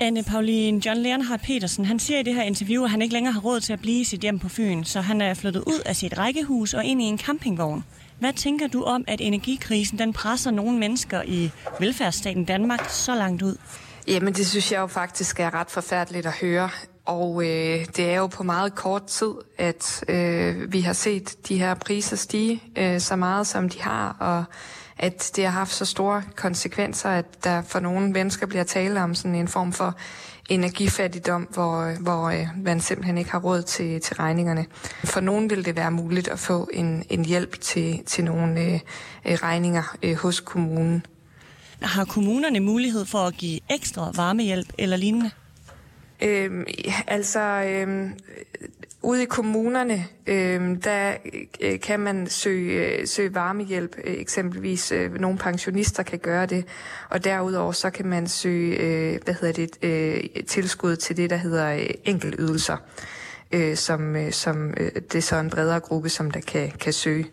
Anne 0.00 0.22
Pauline 0.22 0.80
John 0.86 0.98
Leonhardt 0.98 1.42
Petersen, 1.42 1.84
han 1.84 1.98
siger 1.98 2.20
i 2.20 2.22
det 2.22 2.34
her 2.34 2.42
interview, 2.42 2.84
at 2.84 2.90
han 2.90 3.02
ikke 3.02 3.12
længere 3.12 3.32
har 3.32 3.40
råd 3.40 3.60
til 3.60 3.72
at 3.72 3.80
blive 3.80 4.00
i 4.00 4.04
sit 4.04 4.20
hjem 4.20 4.38
på 4.38 4.48
Fyn, 4.48 4.84
så 4.84 5.00
han 5.00 5.20
er 5.20 5.34
flyttet 5.34 5.62
ud 5.66 5.80
af 5.86 5.96
sit 5.96 6.18
rækkehus 6.18 6.74
og 6.74 6.84
ind 6.84 7.02
i 7.02 7.04
en 7.04 7.18
campingvogn. 7.18 7.84
Hvad 8.18 8.32
tænker 8.32 8.68
du 8.68 8.82
om, 8.82 9.04
at 9.08 9.20
energikrisen 9.20 9.98
den 9.98 10.12
presser 10.12 10.50
nogle 10.50 10.78
mennesker 10.78 11.22
i 11.26 11.50
velfærdsstaten 11.80 12.44
Danmark 12.44 12.88
så 12.88 13.14
langt 13.14 13.42
ud? 13.42 13.56
Jamen, 14.08 14.34
det 14.34 14.46
synes 14.46 14.72
jeg 14.72 14.78
jo 14.78 14.86
faktisk 14.86 15.40
er 15.40 15.54
ret 15.54 15.70
forfærdeligt 15.70 16.26
at 16.26 16.32
høre. 16.40 16.70
Og 17.04 17.42
øh, 17.44 17.86
det 17.96 18.10
er 18.10 18.16
jo 18.16 18.26
på 18.26 18.42
meget 18.42 18.74
kort 18.74 19.04
tid, 19.04 19.32
at 19.58 20.04
øh, 20.08 20.72
vi 20.72 20.80
har 20.80 20.92
set 20.92 21.48
de 21.48 21.58
her 21.58 21.74
priser 21.74 22.16
stige 22.16 22.62
øh, 22.76 23.00
så 23.00 23.16
meget, 23.16 23.46
som 23.46 23.68
de 23.68 23.82
har, 23.82 24.16
og 24.20 24.44
at 24.98 25.32
det 25.36 25.44
har 25.44 25.50
haft 25.50 25.74
så 25.74 25.84
store 25.84 26.22
konsekvenser, 26.36 27.08
at 27.08 27.44
der 27.44 27.62
for 27.62 27.80
nogle 27.80 28.10
mennesker 28.10 28.46
bliver 28.46 28.64
tale 28.64 29.02
om 29.02 29.14
sådan 29.14 29.34
en 29.34 29.48
form 29.48 29.72
for 29.72 29.94
energifattigdom, 30.48 31.42
hvor, 31.42 32.02
hvor 32.02 32.28
øh, 32.28 32.46
man 32.56 32.80
simpelthen 32.80 33.18
ikke 33.18 33.30
har 33.30 33.38
råd 33.38 33.62
til, 33.62 34.00
til 34.00 34.16
regningerne. 34.16 34.66
For 35.04 35.20
nogen 35.20 35.50
vil 35.50 35.64
det 35.64 35.76
være 35.76 35.90
muligt 35.90 36.28
at 36.28 36.38
få 36.38 36.68
en, 36.72 37.04
en 37.10 37.24
hjælp 37.24 37.60
til, 37.60 38.04
til 38.06 38.24
nogle 38.24 38.60
øh, 38.60 38.80
øh 39.24 39.34
regninger 39.34 39.96
øh, 40.02 40.16
hos 40.16 40.40
kommunen. 40.40 41.06
Har 41.82 42.04
kommunerne 42.04 42.60
mulighed 42.60 43.04
for 43.04 43.18
at 43.18 43.34
give 43.34 43.60
ekstra 43.70 44.10
varmehjælp 44.14 44.72
eller 44.78 44.96
lignende? 44.96 45.30
Øhm, 46.22 46.64
altså, 47.06 47.40
øhm, 47.40 48.12
ude 49.06 49.22
i 49.22 49.26
kommunerne, 49.26 50.04
øh, 50.26 50.76
der 50.84 51.14
øh, 51.60 51.80
kan 51.80 52.00
man 52.00 52.26
søge, 52.26 52.86
øh, 52.86 53.06
søge 53.06 53.34
varmehjælp. 53.34 53.96
Øh, 54.04 54.14
eksempelvis 54.14 54.92
øh, 54.92 55.14
nogle 55.14 55.38
pensionister 55.38 56.02
kan 56.02 56.18
gøre 56.18 56.46
det. 56.46 56.64
Og 57.10 57.24
derudover 57.24 57.72
så 57.72 57.90
kan 57.90 58.06
man 58.06 58.28
søge 58.28 58.76
øh, 58.76 59.20
hvad 59.24 59.34
hedder 59.34 59.52
det, 59.52 59.70
øh, 59.82 60.44
tilskud 60.46 60.96
til 60.96 61.16
det, 61.16 61.30
der 61.30 61.36
hedder 61.36 61.72
øh, 61.72 61.90
enkeltydelser. 62.04 62.76
Øh, 63.52 63.76
som, 63.76 64.16
øh, 64.16 64.32
som 64.32 64.74
øh, 64.76 64.90
det 64.94 65.14
er 65.14 65.20
så 65.22 65.36
en 65.36 65.50
bredere 65.50 65.80
gruppe, 65.80 66.08
som 66.08 66.30
der 66.30 66.40
kan, 66.40 66.70
kan 66.70 66.92
søge. 66.92 67.26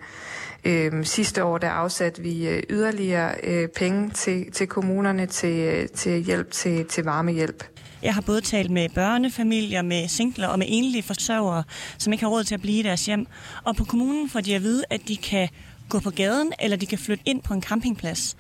Øh, 0.66 1.06
sidste 1.06 1.44
år 1.44 1.58
der 1.58 1.70
afsatte 1.70 2.22
vi 2.22 2.48
øh, 2.48 2.64
yderligere 2.70 3.36
øh, 3.44 3.68
penge 3.70 4.10
til, 4.10 4.52
til 4.52 4.68
kommunerne 4.68 5.26
til, 5.26 5.60
øh, 5.60 5.88
til 5.88 6.24
hjælp 6.24 6.52
til, 6.52 6.86
til 6.86 7.04
varmehjælp. 7.04 7.64
Jeg 8.04 8.14
har 8.14 8.22
både 8.22 8.42
talt 8.42 8.72
med 8.72 8.90
børnefamilier, 8.90 9.82
med 9.82 10.08
singler 10.08 10.48
og 10.48 10.60
med 10.60 10.68
enlige 10.70 11.04
forsørgere, 11.04 11.64
som 11.98 12.14
ikke 12.14 12.24
har 12.24 12.32
råd 12.32 12.44
til 12.44 12.56
at 12.56 12.62
blive 12.62 12.80
i 12.80 12.82
deres 12.82 13.06
hjem. 13.06 13.28
Og 13.64 13.76
på 13.76 13.84
kommunen 13.84 14.30
får 14.30 14.42
de 14.42 14.56
at 14.56 14.64
vide, 14.64 14.84
at 14.90 15.02
de 15.08 15.18
kan 15.18 15.50
gå 15.90 16.00
på 16.00 16.10
gaden, 16.10 16.54
eller 16.60 16.78
de 16.78 16.86
kan 16.86 16.98
flytte 16.98 17.24
ind 17.26 17.42
på 17.42 17.54
en 17.54 17.62
campingplads. 17.62 18.38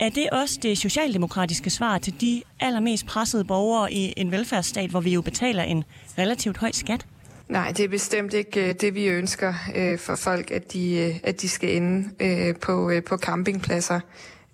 Er 0.00 0.08
det 0.08 0.30
også 0.30 0.58
det 0.62 0.78
socialdemokratiske 0.78 1.70
svar 1.70 1.98
til 1.98 2.20
de 2.20 2.42
allermest 2.60 3.06
pressede 3.06 3.44
borgere 3.44 3.92
i 3.92 4.14
en 4.16 4.30
velfærdsstat, 4.30 4.90
hvor 4.90 5.00
vi 5.00 5.10
jo 5.10 5.22
betaler 5.22 5.62
en 5.62 5.84
relativt 6.18 6.56
høj 6.56 6.72
skat? 6.72 7.06
Nej, 7.48 7.72
det 7.76 7.84
er 7.84 7.88
bestemt 7.88 8.34
ikke 8.34 8.68
øh, 8.68 8.74
det, 8.74 8.94
vi 8.94 9.06
ønsker 9.06 9.54
øh, 9.74 9.98
for 9.98 10.14
folk, 10.14 10.50
at 10.50 10.72
de, 10.72 10.96
øh, 10.96 11.20
at 11.22 11.40
de 11.40 11.48
skal 11.48 11.76
ende 11.76 12.10
øh, 12.20 12.56
på, 12.56 12.92
på 13.06 13.16
campingpladser. 13.16 14.00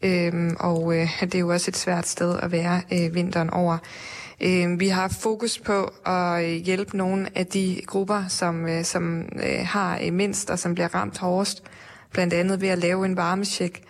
øhm, 0.03 0.57
og 0.61 0.97
øh, 0.97 1.09
det 1.21 1.35
er 1.35 1.39
jo 1.39 1.49
også 1.49 1.71
et 1.71 1.77
svært 1.77 2.09
sted 2.09 2.39
at 2.43 2.53
være 2.53 2.83
øh, 2.93 3.15
vinteren 3.15 3.51
over. 3.51 3.79
Øh, 4.41 4.81
vi 4.81 4.89
har 4.89 5.09
fokus 5.09 5.59
på 5.59 5.93
at 6.07 6.45
hjælpe 6.45 6.97
nogle 6.97 7.29
af 7.35 7.47
de 7.47 7.81
grupper, 7.87 8.25
som, 8.29 8.67
øh, 8.67 8.85
som 8.85 9.21
øh, 9.21 9.67
har 9.67 10.11
mindst 10.11 10.51
og 10.51 10.59
som 10.59 10.75
bliver 10.75 10.95
ramt 10.95 11.19
hårdest, 11.19 11.63
blandt 12.13 12.35
andet 12.35 12.61
ved 12.61 12.69
at 12.69 12.79
lave 12.79 13.07
en 13.07 13.17
varmesjek. 13.17 13.83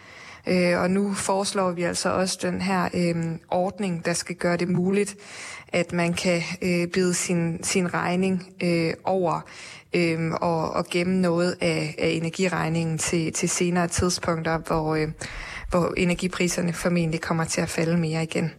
Øh, 0.46 0.80
og 0.80 0.90
nu 0.90 1.14
foreslår 1.14 1.70
vi 1.70 1.82
altså 1.82 2.08
også 2.08 2.38
den 2.42 2.60
her 2.60 2.88
øh, 2.94 3.24
ordning, 3.50 4.04
der 4.04 4.12
skal 4.12 4.36
gøre 4.36 4.56
det 4.56 4.68
muligt, 4.68 5.16
at 5.68 5.92
man 5.92 6.12
kan 6.12 6.42
øh, 6.62 6.88
bide 6.88 7.14
sin, 7.14 7.64
sin 7.64 7.94
regning 7.94 8.48
øh, 8.62 8.94
over 9.04 9.40
øh, 9.94 10.32
og, 10.32 10.70
og 10.70 10.86
gemme 10.86 11.20
noget 11.20 11.56
af, 11.60 11.94
af 11.98 12.08
energiregningen 12.08 12.98
til, 12.98 13.32
til 13.32 13.48
senere 13.48 13.88
tidspunkter, 13.88 14.58
hvor, 14.58 14.94
øh, 14.94 15.08
hvor 15.70 15.94
energipriserne 15.96 16.72
formentlig 16.72 17.20
kommer 17.20 17.44
til 17.44 17.60
at 17.60 17.68
falde 17.68 17.96
mere 17.96 18.22
igen. 18.22 18.52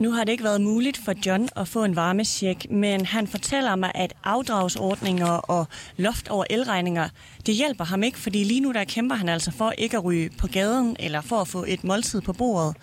Nu 0.00 0.12
har 0.12 0.24
det 0.24 0.32
ikke 0.32 0.44
været 0.44 0.60
muligt 0.60 0.96
for 1.04 1.14
John 1.26 1.48
at 1.56 1.68
få 1.68 1.84
en 1.84 1.96
varmesjek, 1.96 2.70
men 2.70 3.06
han 3.06 3.26
fortæller 3.26 3.76
mig, 3.76 3.92
at 3.94 4.12
afdragsordninger 4.24 5.26
og 5.26 5.66
loft 5.96 6.28
over 6.28 6.44
elregninger, 6.50 7.08
det 7.46 7.54
hjælper 7.54 7.84
ham 7.84 8.02
ikke, 8.02 8.18
fordi 8.18 8.44
lige 8.44 8.60
nu 8.60 8.72
der 8.72 8.84
kæmper 8.84 9.16
han 9.16 9.28
altså 9.28 9.50
for 9.50 9.70
ikke 9.78 9.96
at 9.96 10.04
ryge 10.04 10.30
på 10.38 10.46
gaden 10.46 10.96
eller 10.98 11.20
for 11.20 11.36
at 11.36 11.48
få 11.48 11.64
et 11.68 11.84
måltid 11.84 12.20
på 12.20 12.32
bordet. 12.32 12.76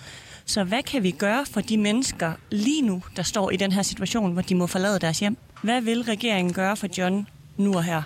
Så 0.46 0.64
hvad 0.64 0.84
kan 0.84 1.04
vi 1.04 1.12
gøre 1.12 1.46
for 1.46 1.62
de 1.62 1.78
mennesker 1.78 2.34
lige 2.52 2.82
nu, 2.82 3.04
der 3.16 3.24
står 3.24 3.52
i 3.52 3.56
den 3.56 3.72
her 3.72 3.82
situation, 3.82 4.32
hvor 4.32 4.42
de 4.42 4.56
må 4.56 4.68
forlade 4.68 5.00
deres 5.00 5.20
hjem? 5.20 5.38
Hvad 5.62 5.82
vil 5.82 6.02
regeringen 6.02 6.54
gøre 6.54 6.76
for 6.76 6.88
John 6.98 7.28
nu 7.58 7.74
og 7.74 7.84
her? 7.84 8.02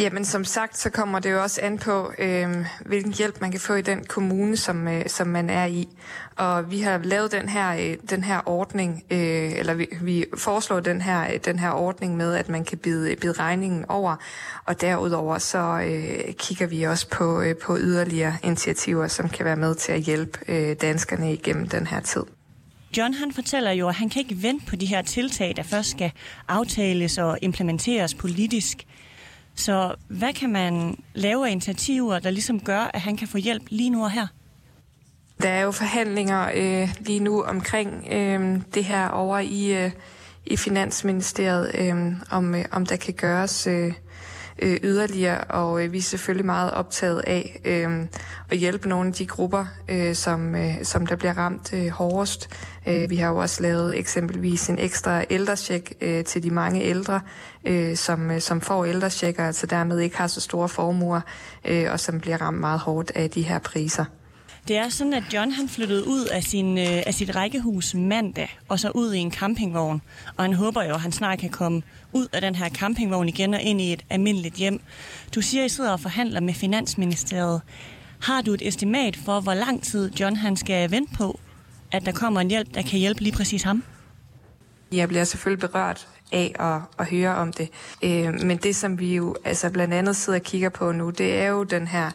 Jamen 0.00 0.24
som 0.24 0.44
sagt, 0.44 0.78
så 0.78 0.90
kommer 0.90 1.18
det 1.18 1.30
jo 1.30 1.42
også 1.42 1.60
an 1.62 1.78
på, 1.78 2.12
øh, 2.18 2.66
hvilken 2.86 3.12
hjælp 3.12 3.40
man 3.40 3.50
kan 3.50 3.60
få 3.60 3.74
i 3.74 3.82
den 3.82 4.04
kommune, 4.04 4.56
som, 4.56 4.88
øh, 4.88 5.08
som 5.08 5.26
man 5.26 5.50
er 5.50 5.66
i. 5.66 5.88
Og 6.36 6.70
vi 6.70 6.80
har 6.80 6.98
lavet 6.98 7.32
den 7.32 7.48
her, 7.48 7.90
øh, 7.90 7.96
den 8.10 8.24
her 8.24 8.40
ordning, 8.46 9.04
øh, 9.10 9.58
eller 9.58 9.74
vi, 9.74 9.86
vi 10.02 10.24
foreslår 10.38 10.80
den 10.80 11.00
her, 11.00 11.32
øh, 11.32 11.38
den 11.44 11.58
her 11.58 11.70
ordning 11.70 12.16
med, 12.16 12.34
at 12.34 12.48
man 12.48 12.64
kan 12.64 12.78
bide, 12.78 13.16
bide 13.16 13.32
regningen 13.32 13.84
over. 13.88 14.16
Og 14.64 14.80
derudover 14.80 15.38
så 15.38 15.58
øh, 15.58 16.34
kigger 16.34 16.66
vi 16.66 16.82
også 16.82 17.08
på, 17.08 17.42
øh, 17.42 17.56
på 17.56 17.76
yderligere 17.78 18.36
initiativer, 18.42 19.08
som 19.08 19.28
kan 19.28 19.44
være 19.44 19.56
med 19.56 19.74
til 19.74 19.92
at 19.92 20.00
hjælpe 20.00 20.38
øh, 20.48 20.76
danskerne 20.80 21.32
igennem 21.32 21.68
den 21.68 21.86
her 21.86 22.00
tid. 22.00 22.22
John 22.96 23.14
han 23.14 23.32
fortæller 23.32 23.70
jo, 23.70 23.88
at 23.88 23.94
han 23.94 24.08
kan 24.08 24.20
ikke 24.20 24.42
vente 24.42 24.66
på 24.66 24.76
de 24.76 24.86
her 24.86 25.02
tiltag, 25.02 25.52
der 25.56 25.62
først 25.62 25.90
skal 25.90 26.12
aftales 26.48 27.18
og 27.18 27.38
implementeres 27.42 28.14
politisk. 28.14 28.86
Så 29.60 29.94
hvad 30.08 30.32
kan 30.32 30.52
man 30.52 30.98
lave 31.14 31.46
af 31.46 31.50
initiativer, 31.50 32.18
der 32.18 32.30
ligesom 32.30 32.60
gør, 32.60 32.90
at 32.94 33.00
han 33.00 33.16
kan 33.16 33.28
få 33.28 33.38
hjælp 33.38 33.62
lige 33.68 33.90
nu 33.90 34.04
og 34.04 34.10
her? 34.10 34.26
Der 35.42 35.48
er 35.48 35.60
jo 35.60 35.70
forhandlinger 35.70 36.50
øh, 36.54 36.94
lige 37.00 37.20
nu 37.20 37.42
omkring 37.42 38.06
øh, 38.10 38.60
det 38.74 38.84
her 38.84 39.08
over 39.08 39.38
i, 39.38 39.84
øh, 39.84 39.90
i 40.46 40.56
Finansministeriet, 40.56 41.70
øh, 41.74 42.12
om, 42.30 42.54
øh, 42.54 42.64
om 42.72 42.86
der 42.86 42.96
kan 42.96 43.14
gøres 43.14 43.66
øh, 43.66 43.92
øh, 44.62 44.76
yderligere, 44.82 45.44
og 45.44 45.84
øh, 45.84 45.92
vi 45.92 45.98
er 45.98 46.02
selvfølgelig 46.02 46.46
meget 46.46 46.70
optaget 46.70 47.22
af 47.26 47.60
øh, 47.64 48.06
at 48.50 48.58
hjælpe 48.58 48.88
nogle 48.88 49.08
af 49.08 49.12
de 49.12 49.26
grupper, 49.26 49.64
øh, 49.88 50.14
som, 50.14 50.54
øh, 50.54 50.74
som 50.82 51.06
der 51.06 51.16
bliver 51.16 51.38
ramt 51.38 51.72
øh, 51.72 51.88
hårdest. 51.88 52.48
Øh, 52.88 53.10
vi 53.10 53.16
har 53.16 53.28
jo 53.28 53.36
også 53.36 53.62
lavet 53.62 53.98
eksempelvis 53.98 54.68
en 54.68 54.78
ekstra 54.78 55.24
ældresjek 55.30 55.92
øh, 56.00 56.24
til 56.24 56.42
de 56.42 56.50
mange 56.50 56.82
ældre, 56.82 57.20
øh, 57.64 57.96
som, 57.96 58.30
øh, 58.30 58.40
som 58.40 58.60
får 58.60 58.84
ældresjekker, 58.84 59.46
altså 59.46 59.66
dermed 59.66 59.98
ikke 59.98 60.16
har 60.16 60.26
så 60.26 60.40
store 60.40 60.68
formuer, 60.68 61.20
øh, 61.64 61.92
og 61.92 62.00
som 62.00 62.20
bliver 62.20 62.40
ramt 62.40 62.60
meget 62.60 62.80
hårdt 62.80 63.12
af 63.14 63.30
de 63.30 63.42
her 63.42 63.58
priser. 63.58 64.04
Det 64.68 64.76
er 64.76 64.88
sådan, 64.88 65.12
at 65.12 65.22
John 65.34 65.52
han 65.52 65.68
flyttede 65.68 66.06
ud 66.06 66.24
af, 66.24 66.42
sin, 66.42 66.78
øh, 66.78 67.02
af 67.06 67.14
sit 67.14 67.36
rækkehus 67.36 67.94
mandag, 67.94 68.58
og 68.68 68.80
så 68.80 68.90
ud 68.94 69.12
i 69.12 69.18
en 69.18 69.32
campingvogn. 69.32 70.02
Og 70.36 70.44
han 70.44 70.52
håber 70.52 70.82
jo, 70.82 70.94
at 70.94 71.00
han 71.00 71.12
snart 71.12 71.38
kan 71.38 71.50
komme 71.50 71.82
ud 72.12 72.26
af 72.32 72.40
den 72.40 72.54
her 72.54 72.68
campingvogn 72.68 73.28
igen 73.28 73.54
og 73.54 73.60
ind 73.60 73.80
i 73.80 73.92
et 73.92 74.04
almindeligt 74.10 74.54
hjem. 74.54 74.80
Du 75.34 75.40
siger, 75.40 75.64
at 75.64 75.70
I 75.70 75.74
sidder 75.74 75.92
og 75.92 76.00
forhandler 76.00 76.40
med 76.40 76.54
Finansministeriet. 76.54 77.60
Har 78.20 78.42
du 78.42 78.52
et 78.52 78.68
estimat 78.68 79.16
for, 79.16 79.40
hvor 79.40 79.54
lang 79.54 79.82
tid 79.82 80.12
John 80.20 80.36
han 80.36 80.56
skal 80.56 80.90
vente 80.90 81.14
på, 81.16 81.40
at 81.92 82.06
der 82.06 82.12
kommer 82.12 82.40
en 82.40 82.48
hjælp, 82.48 82.74
der 82.74 82.82
kan 82.82 82.98
hjælpe 82.98 83.20
lige 83.20 83.36
præcis 83.36 83.62
ham? 83.62 83.84
Jeg 84.92 85.08
bliver 85.08 85.24
selvfølgelig 85.24 85.70
berørt 85.70 86.08
af 86.32 86.52
at, 86.58 86.80
at 86.98 87.10
høre 87.10 87.36
om 87.36 87.52
det. 87.52 87.68
Øh, 88.02 88.34
men 88.42 88.56
det, 88.56 88.76
som 88.76 88.98
vi 88.98 89.14
jo 89.14 89.36
altså 89.44 89.70
blandt 89.70 89.94
andet 89.94 90.16
sidder 90.16 90.38
og 90.38 90.44
kigger 90.44 90.68
på 90.68 90.92
nu, 90.92 91.10
det 91.10 91.38
er 91.38 91.46
jo 91.46 91.64
den 91.64 91.86
her 91.86 92.10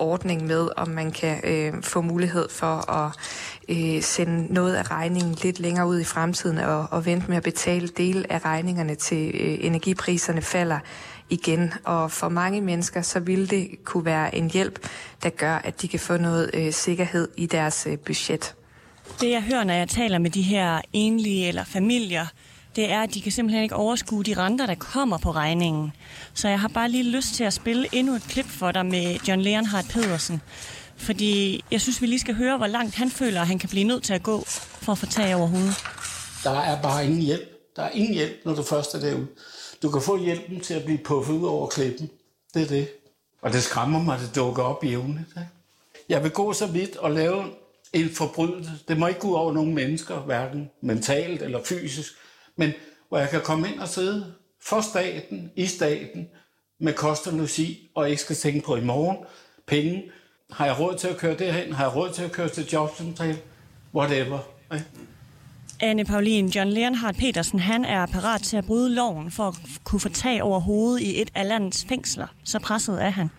ordning 0.00 0.46
med, 0.46 0.68
om 0.76 0.88
man 0.88 1.10
kan 1.12 1.40
øh, 1.44 1.82
få 1.82 2.00
mulighed 2.00 2.48
for 2.50 2.90
at 2.90 3.12
øh, 3.68 4.02
sende 4.02 4.54
noget 4.54 4.74
af 4.74 4.90
regningen 4.90 5.36
lidt 5.42 5.60
længere 5.60 5.86
ud 5.86 6.00
i 6.00 6.04
fremtiden 6.04 6.58
og, 6.58 6.86
og 6.90 7.06
vente 7.06 7.28
med 7.28 7.36
at 7.36 7.42
betale 7.42 7.88
del 7.88 8.26
af 8.30 8.44
regningerne 8.44 8.94
til 8.94 9.30
øh, 9.34 9.58
energipriserne 9.60 10.42
falder 10.42 10.78
igen. 11.30 11.72
Og 11.84 12.10
for 12.10 12.28
mange 12.28 12.60
mennesker, 12.60 13.02
så 13.02 13.20
vil 13.20 13.50
det 13.50 13.84
kunne 13.84 14.04
være 14.04 14.34
en 14.34 14.50
hjælp, 14.50 14.88
der 15.22 15.30
gør, 15.30 15.54
at 15.54 15.82
de 15.82 15.88
kan 15.88 16.00
få 16.00 16.16
noget 16.16 16.50
øh, 16.54 16.72
sikkerhed 16.72 17.28
i 17.36 17.46
deres 17.46 17.86
øh, 17.90 17.98
budget. 17.98 18.54
Det 19.20 19.30
jeg 19.30 19.42
hører, 19.42 19.64
når 19.64 19.74
jeg 19.74 19.88
taler 19.88 20.18
med 20.18 20.30
de 20.30 20.42
her 20.42 20.80
enlige 20.92 21.48
eller 21.48 21.64
familier, 21.64 22.26
det 22.76 22.90
er, 22.90 23.02
at 23.02 23.14
de 23.14 23.20
kan 23.20 23.32
simpelthen 23.32 23.62
ikke 23.62 23.76
overskue 23.76 24.24
de 24.24 24.34
renter, 24.34 24.66
der 24.66 24.74
kommer 24.74 25.18
på 25.18 25.30
regningen. 25.30 25.92
Så 26.34 26.48
jeg 26.48 26.60
har 26.60 26.68
bare 26.68 26.88
lige 26.88 27.04
lyst 27.04 27.34
til 27.34 27.44
at 27.44 27.52
spille 27.52 27.88
endnu 27.92 28.14
et 28.14 28.22
klip 28.22 28.46
for 28.46 28.72
dig 28.72 28.86
med 28.86 29.18
John 29.28 29.40
Leonhardt 29.40 29.88
Pedersen. 29.88 30.40
Fordi 30.96 31.64
jeg 31.70 31.80
synes, 31.80 32.02
vi 32.02 32.06
lige 32.06 32.18
skal 32.18 32.34
høre, 32.34 32.56
hvor 32.56 32.66
langt 32.66 32.94
han 32.94 33.10
føler, 33.10 33.40
at 33.40 33.46
han 33.46 33.58
kan 33.58 33.68
blive 33.68 33.84
nødt 33.84 34.02
til 34.02 34.14
at 34.14 34.22
gå 34.22 34.44
for 34.46 34.92
at 34.92 34.98
få 34.98 35.06
tag 35.06 35.34
over 35.34 35.46
hovedet. 35.46 35.84
Der 36.44 36.60
er 36.60 36.82
bare 36.82 37.04
ingen 37.04 37.20
hjælp. 37.20 37.76
Der 37.76 37.82
er 37.82 37.90
ingen 37.90 38.14
hjælp, 38.14 38.36
når 38.44 38.54
du 38.54 38.62
først 38.62 38.94
er 38.94 39.00
derude. 39.00 39.26
Du 39.82 39.90
kan 39.90 40.02
få 40.02 40.18
hjælpen 40.18 40.60
til 40.60 40.74
at 40.74 40.84
blive 40.84 40.98
puffet 40.98 41.34
ud 41.34 41.46
over 41.46 41.66
klippen. 41.66 42.10
Det 42.54 42.62
er 42.62 42.66
det. 42.66 42.88
Og 43.42 43.52
det 43.52 43.62
skræmmer 43.62 44.02
mig, 44.02 44.14
at 44.14 44.20
det 44.20 44.34
dukker 44.34 44.62
op 44.62 44.84
i 44.84 44.92
evne. 44.92 45.24
Jeg 46.08 46.22
vil 46.22 46.30
gå 46.30 46.52
så 46.52 46.66
vidt 46.66 46.96
og 46.96 47.10
lave 47.10 47.44
en 47.92 48.10
forbrydelse. 48.10 48.70
Det 48.88 48.98
må 48.98 49.06
ikke 49.06 49.20
gå 49.20 49.36
over 49.36 49.52
nogen 49.52 49.74
mennesker, 49.74 50.16
hverken 50.16 50.70
mentalt 50.82 51.42
eller 51.42 51.64
fysisk 51.64 52.12
men 52.56 52.72
hvor 53.08 53.18
jeg 53.18 53.30
kan 53.30 53.40
komme 53.40 53.68
ind 53.68 53.80
og 53.80 53.88
sidde 53.88 54.34
for 54.62 54.80
staten, 54.80 55.50
i 55.56 55.66
staten, 55.66 56.28
med 56.80 56.92
kost 56.92 57.26
og 57.26 57.32
logi, 57.32 57.90
og 57.94 58.10
ikke 58.10 58.22
skal 58.22 58.36
tænke 58.36 58.66
på 58.66 58.76
i 58.76 58.80
morgen, 58.80 59.16
penge. 59.66 60.10
Har 60.52 60.66
jeg 60.66 60.80
råd 60.80 60.96
til 60.96 61.08
at 61.08 61.16
køre 61.16 61.34
derhen? 61.38 61.72
Har 61.72 61.84
jeg 61.84 61.96
råd 61.96 62.12
til 62.12 62.22
at 62.22 62.32
køre 62.32 62.48
til 62.48 62.68
jobcentral? 62.72 63.38
Whatever. 63.94 64.38
Okay? 64.70 64.82
Anne 65.82 66.04
Paulin, 66.04 66.48
John 66.48 66.70
Leonhardt 66.70 67.16
Petersen, 67.18 67.58
han 67.58 67.84
er 67.84 68.06
parat 68.06 68.42
til 68.42 68.56
at 68.56 68.64
bryde 68.64 68.94
loven 68.94 69.30
for 69.30 69.48
at 69.48 69.54
kunne 69.84 70.00
få 70.00 70.08
tag 70.08 70.42
over 70.42 70.60
hovedet 70.60 71.00
i 71.00 71.22
et 71.22 71.30
af 71.34 71.48
landets 71.48 71.84
fængsler. 71.88 72.26
Så 72.44 72.58
presset 72.58 73.04
er 73.04 73.10
han. 73.10 73.30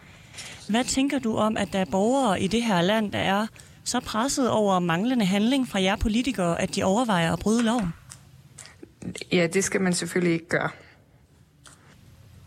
Hvad 0.70 0.84
tænker 0.84 1.20
du 1.20 1.38
om, 1.38 1.58
at 1.58 1.74
der 1.74 1.80
er 1.80 1.86
borgere 1.86 2.42
i 2.42 2.48
det 2.48 2.64
her 2.64 2.82
land, 2.82 3.12
der 3.12 3.20
er 3.20 3.48
så 3.84 4.00
presset 4.00 4.50
over 4.50 4.80
manglende 4.80 5.26
handling 5.26 5.68
fra 5.68 5.82
jer 5.82 5.96
politikere, 5.96 6.62
at 6.62 6.76
de 6.76 6.84
overvejer 6.84 7.34
at 7.34 7.40
bryde 7.40 7.64
loven? 7.64 7.94
Ja, 9.32 9.48
det 9.48 9.64
skal 9.64 9.82
man 9.82 9.94
selvfølgelig 9.94 10.34
ikke 10.34 10.50
gøre. 10.50 10.70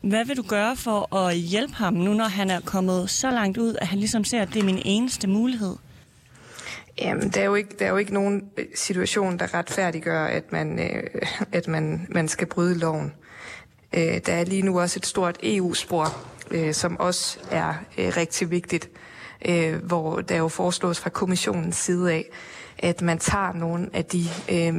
Hvad 0.00 0.25
vil 0.25 0.37
du 0.37 0.42
gøre 0.42 0.76
for 0.76 1.16
at 1.16 1.37
hjælpe 1.37 1.75
ham 1.75 1.94
nu, 1.94 2.14
når 2.14 2.25
han 2.25 2.50
er 2.50 2.61
kommet 2.61 3.11
så 3.11 3.30
langt 3.30 3.58
ud, 3.58 3.76
at 3.80 3.87
han 3.87 3.99
ligesom 3.99 4.25
ser, 4.25 4.42
at 4.42 4.49
det 4.54 4.61
er 4.61 4.64
min 4.64 4.82
eneste 4.84 5.28
mulighed? 5.28 5.76
Jamen, 6.99 7.28
der 7.28 7.40
er 7.40 7.44
jo 7.44 7.54
ikke, 7.54 7.76
der 7.78 7.87
er 7.87 7.90
jo 7.90 7.96
ikke 7.96 8.14
nogen 8.14 8.44
øh, 8.56 8.64
situation, 8.75 9.38
der 9.38 9.54
retfærdiggør, 9.54 10.25
at 10.25 10.52
man, 10.52 10.78
øh, 10.78 11.23
at 11.52 11.68
man, 11.68 12.06
man 12.11 12.28
skal 12.28 12.46
bryde 12.46 12.78
loven. 12.78 13.12
Øh, 13.92 14.20
der 14.26 14.32
er 14.32 14.44
lige 14.44 14.62
nu 14.62 14.80
også 14.80 14.99
et 14.99 15.06
stort 15.06 15.38
EU-spor, 15.42 16.16
øh, 16.50 16.75
som 16.75 17.00
også 17.00 17.38
er 17.50 17.75
øh, 17.99 18.12
rigtig 18.16 18.50
vigtigt, 18.50 18.90
øh, 19.49 19.84
hvor 19.84 20.20
der 20.20 20.37
jo 20.37 20.49
foreslås 20.49 21.00
fra 21.00 21.11
kommissionens 21.11 21.76
side 21.76 22.12
af, 22.12 22.30
at 22.78 23.02
man 23.02 23.19
tager 23.19 23.52
nogle 23.52 23.90
af 23.93 24.04
de 24.04 24.25
øh, 24.50 24.75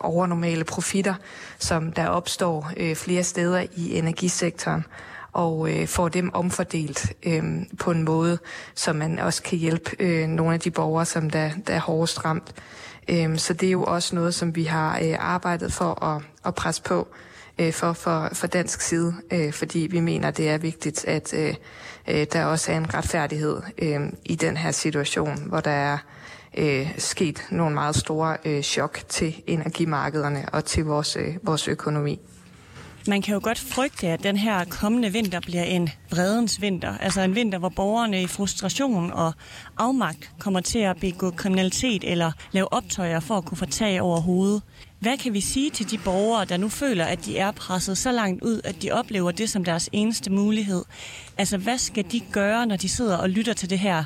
overnormale 0.00 0.64
profitter, 0.64 1.14
som 1.58 1.92
der 1.92 2.06
opstår 2.08 2.70
øh, 2.76 2.96
flere 2.96 3.22
steder 3.22 3.66
i 3.76 3.98
energisektoren, 3.98 4.84
og 5.32 5.70
øh, 5.70 5.86
får 5.86 6.08
dem 6.08 6.34
omfordelt 6.34 7.12
øh, 7.22 7.44
på 7.78 7.90
en 7.90 8.04
måde, 8.04 8.38
så 8.74 8.92
man 8.92 9.18
også 9.18 9.42
kan 9.42 9.58
hjælpe 9.58 9.90
øh, 9.98 10.28
nogle 10.28 10.54
af 10.54 10.60
de 10.60 10.70
borgere, 10.70 11.04
som 11.04 11.30
der, 11.30 11.50
der 11.66 11.74
er 11.74 11.80
hårdest 11.80 12.24
ramt. 12.24 12.54
Øh, 13.08 13.38
så 13.38 13.52
det 13.52 13.66
er 13.66 13.72
jo 13.72 13.84
også 13.84 14.14
noget, 14.14 14.34
som 14.34 14.56
vi 14.56 14.64
har 14.64 14.98
øh, 15.02 15.16
arbejdet 15.18 15.72
for 15.72 16.04
at, 16.04 16.22
at 16.46 16.54
presse 16.54 16.82
på 16.82 17.08
øh, 17.58 17.72
for, 17.72 17.92
for, 17.92 18.28
for 18.32 18.46
dansk 18.46 18.80
side, 18.80 19.14
øh, 19.30 19.52
fordi 19.52 19.78
vi 19.90 20.00
mener, 20.00 20.30
det 20.30 20.48
er 20.48 20.58
vigtigt, 20.58 21.04
at 21.04 21.34
øh, 21.34 21.54
øh 22.08 22.26
der 22.32 22.44
også 22.44 22.72
er 22.72 22.76
en 22.76 22.94
retfærdighed 22.94 23.62
øh, 23.78 24.00
i 24.24 24.34
den 24.34 24.56
her 24.56 24.70
situation, 24.70 25.42
hvor 25.48 25.60
der 25.60 25.70
er 25.70 25.98
øh, 26.56 26.94
sket 26.98 27.46
nogle 27.50 27.74
meget 27.74 27.96
store 27.96 28.36
øh, 28.44 28.62
chok 28.62 29.00
til 29.08 29.34
energimarkederne 29.46 30.48
og 30.52 30.64
til 30.64 30.84
vores, 30.84 31.16
øh, 31.16 31.34
vores 31.42 31.68
økonomi. 31.68 32.20
man 33.08 33.22
kan 33.22 33.34
jo 33.34 33.40
godt 33.42 33.58
frygte, 33.58 34.08
at 34.08 34.22
den 34.22 34.36
her 34.36 34.64
kommende 34.64 35.12
vinter 35.12 35.40
bliver 35.40 35.62
en 35.62 35.90
vredens 36.10 36.60
vinter. 36.60 36.98
Altså 36.98 37.20
en 37.20 37.34
vinter, 37.34 37.58
hvor 37.58 37.68
borgerne 37.68 38.22
i 38.22 38.26
frustration 38.26 39.12
og 39.12 39.32
afmagt 39.76 40.30
kommer 40.38 40.60
til 40.60 40.78
at 40.78 40.96
begå 41.00 41.30
kriminalitet 41.30 42.04
eller 42.04 42.32
lave 42.52 42.72
optøjer 42.72 43.20
for 43.20 43.36
at 43.36 43.44
kunne 43.44 43.58
få 43.58 43.66
tag 43.66 44.00
over 44.00 44.20
hovedet. 44.20 44.62
Hvad 44.98 45.18
kan 45.18 45.32
vi 45.32 45.40
sige 45.40 45.70
til 45.70 45.90
de 45.90 45.98
borgere, 45.98 46.44
der 46.44 46.56
nu 46.56 46.68
føler, 46.68 47.04
at 47.04 47.24
de 47.24 47.38
er 47.38 47.50
presset 47.50 47.98
så 47.98 48.12
langt 48.12 48.42
ud, 48.42 48.60
at 48.64 48.82
de 48.82 48.90
oplever 48.90 49.30
det 49.30 49.50
som 49.50 49.64
deres 49.64 49.88
eneste 49.92 50.32
mulighed? 50.32 50.84
Altså, 51.38 51.56
hvad 51.58 51.78
skal 51.78 52.04
de 52.12 52.20
gøre, 52.32 52.66
når 52.66 52.76
de 52.76 52.88
sidder 52.88 53.16
og 53.16 53.30
lytter 53.30 53.52
til 53.52 53.70
det 53.70 53.78
her? 53.78 54.04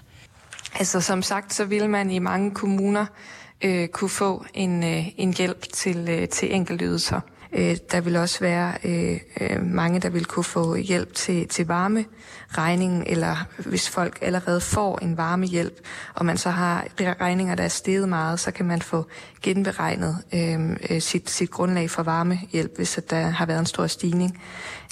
Altså, 0.79 1.00
som 1.00 1.23
sagt, 1.23 1.55
så 1.55 1.65
vil 1.65 1.91
man 1.91 2.11
i 2.11 2.19
mange 2.19 2.50
kommuner 2.50 3.07
øh, 3.65 3.89
kunne 3.89 4.11
få 4.11 4.45
en, 4.55 4.85
øh, 4.85 5.07
en 5.17 5.35
hjælp 5.35 5.73
til, 5.73 6.09
øh, 6.11 6.29
til 6.29 6.55
enkeltydelser. 6.55 7.21
Øh, 7.53 7.77
der 7.93 8.00
vil 8.00 8.17
også 8.17 8.41
være 8.41 8.75
øh, 8.85 9.21
øh, 9.41 9.65
mange, 9.65 10.00
der 10.00 10.09
vil 10.09 10.25
kunne 10.25 10.45
få 10.45 10.77
hjælp 10.77 11.15
til, 11.15 11.49
til 11.49 11.67
varmeregningen, 11.67 13.05
eller 13.07 13.37
hvis 13.59 13.89
folk 13.89 14.19
allerede 14.23 14.61
får 14.61 14.99
en 15.03 15.17
varmehjælp, 15.17 15.75
og 16.15 16.27
man 16.27 16.37
så 16.37 16.50
har 16.50 16.87
regninger, 17.00 17.55
der 17.55 17.65
er 17.65 17.69
steget 17.69 18.09
meget, 18.09 18.41
så 18.41 18.50
kan 18.50 18.67
man 18.67 18.83
få 18.83 19.07
genberegnet 19.43 20.17
øh, 20.35 20.71
øh 20.91 21.00
sit, 21.00 21.31
sit 21.31 21.50
grundlag 21.50 21.91
for 21.91 22.03
varmehjælp, 22.03 22.77
hvis 22.77 23.00
der 23.11 23.21
har 23.21 23.47
været 23.47 23.61
en 23.61 23.67
stor 23.67 23.87
stigning. 23.87 24.43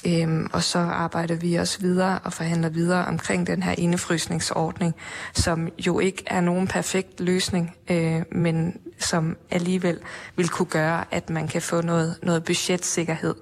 Øhm, 0.06 0.46
og 0.52 0.62
så 0.62 0.78
arbejder 0.78 1.34
vi 1.34 1.54
også 1.54 1.80
videre 1.80 2.18
og 2.18 2.32
forhandler 2.32 2.68
videre 2.68 3.04
omkring 3.04 3.46
den 3.46 3.62
her 3.62 3.74
indefrysningsordning, 3.78 4.94
som 5.34 5.68
jo 5.86 5.98
ikke 5.98 6.22
er 6.26 6.40
nogen 6.40 6.66
perfekt 6.66 7.20
løsning, 7.20 7.74
øh, 7.90 8.22
men 8.32 8.76
som 8.98 9.36
alligevel 9.50 9.98
vil 10.36 10.48
kunne 10.48 10.66
gøre, 10.66 11.04
at 11.10 11.30
man 11.30 11.48
kan 11.48 11.62
få 11.62 11.80
noget, 11.80 12.18
noget 12.22 12.44
budgetsikkerhed, 12.44 13.34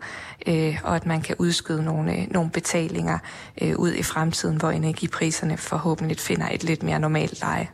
øh, 0.46 0.78
og 0.84 0.96
at 0.96 1.06
man 1.06 1.22
kan 1.22 1.36
udskyde 1.38 1.84
nogle, 1.84 2.16
øh, 2.16 2.26
nogle 2.30 2.50
betalinger 2.50 3.18
øh, 3.62 3.76
ud 3.76 3.92
i 3.92 4.02
fremtiden, 4.02 4.56
hvor 4.56 4.70
energipriserne 4.70 5.56
forhåbentlig 5.56 6.18
finder 6.18 6.48
et 6.48 6.64
lidt 6.64 6.82
mere 6.82 6.98
normalt 6.98 7.40
leje. 7.40 7.68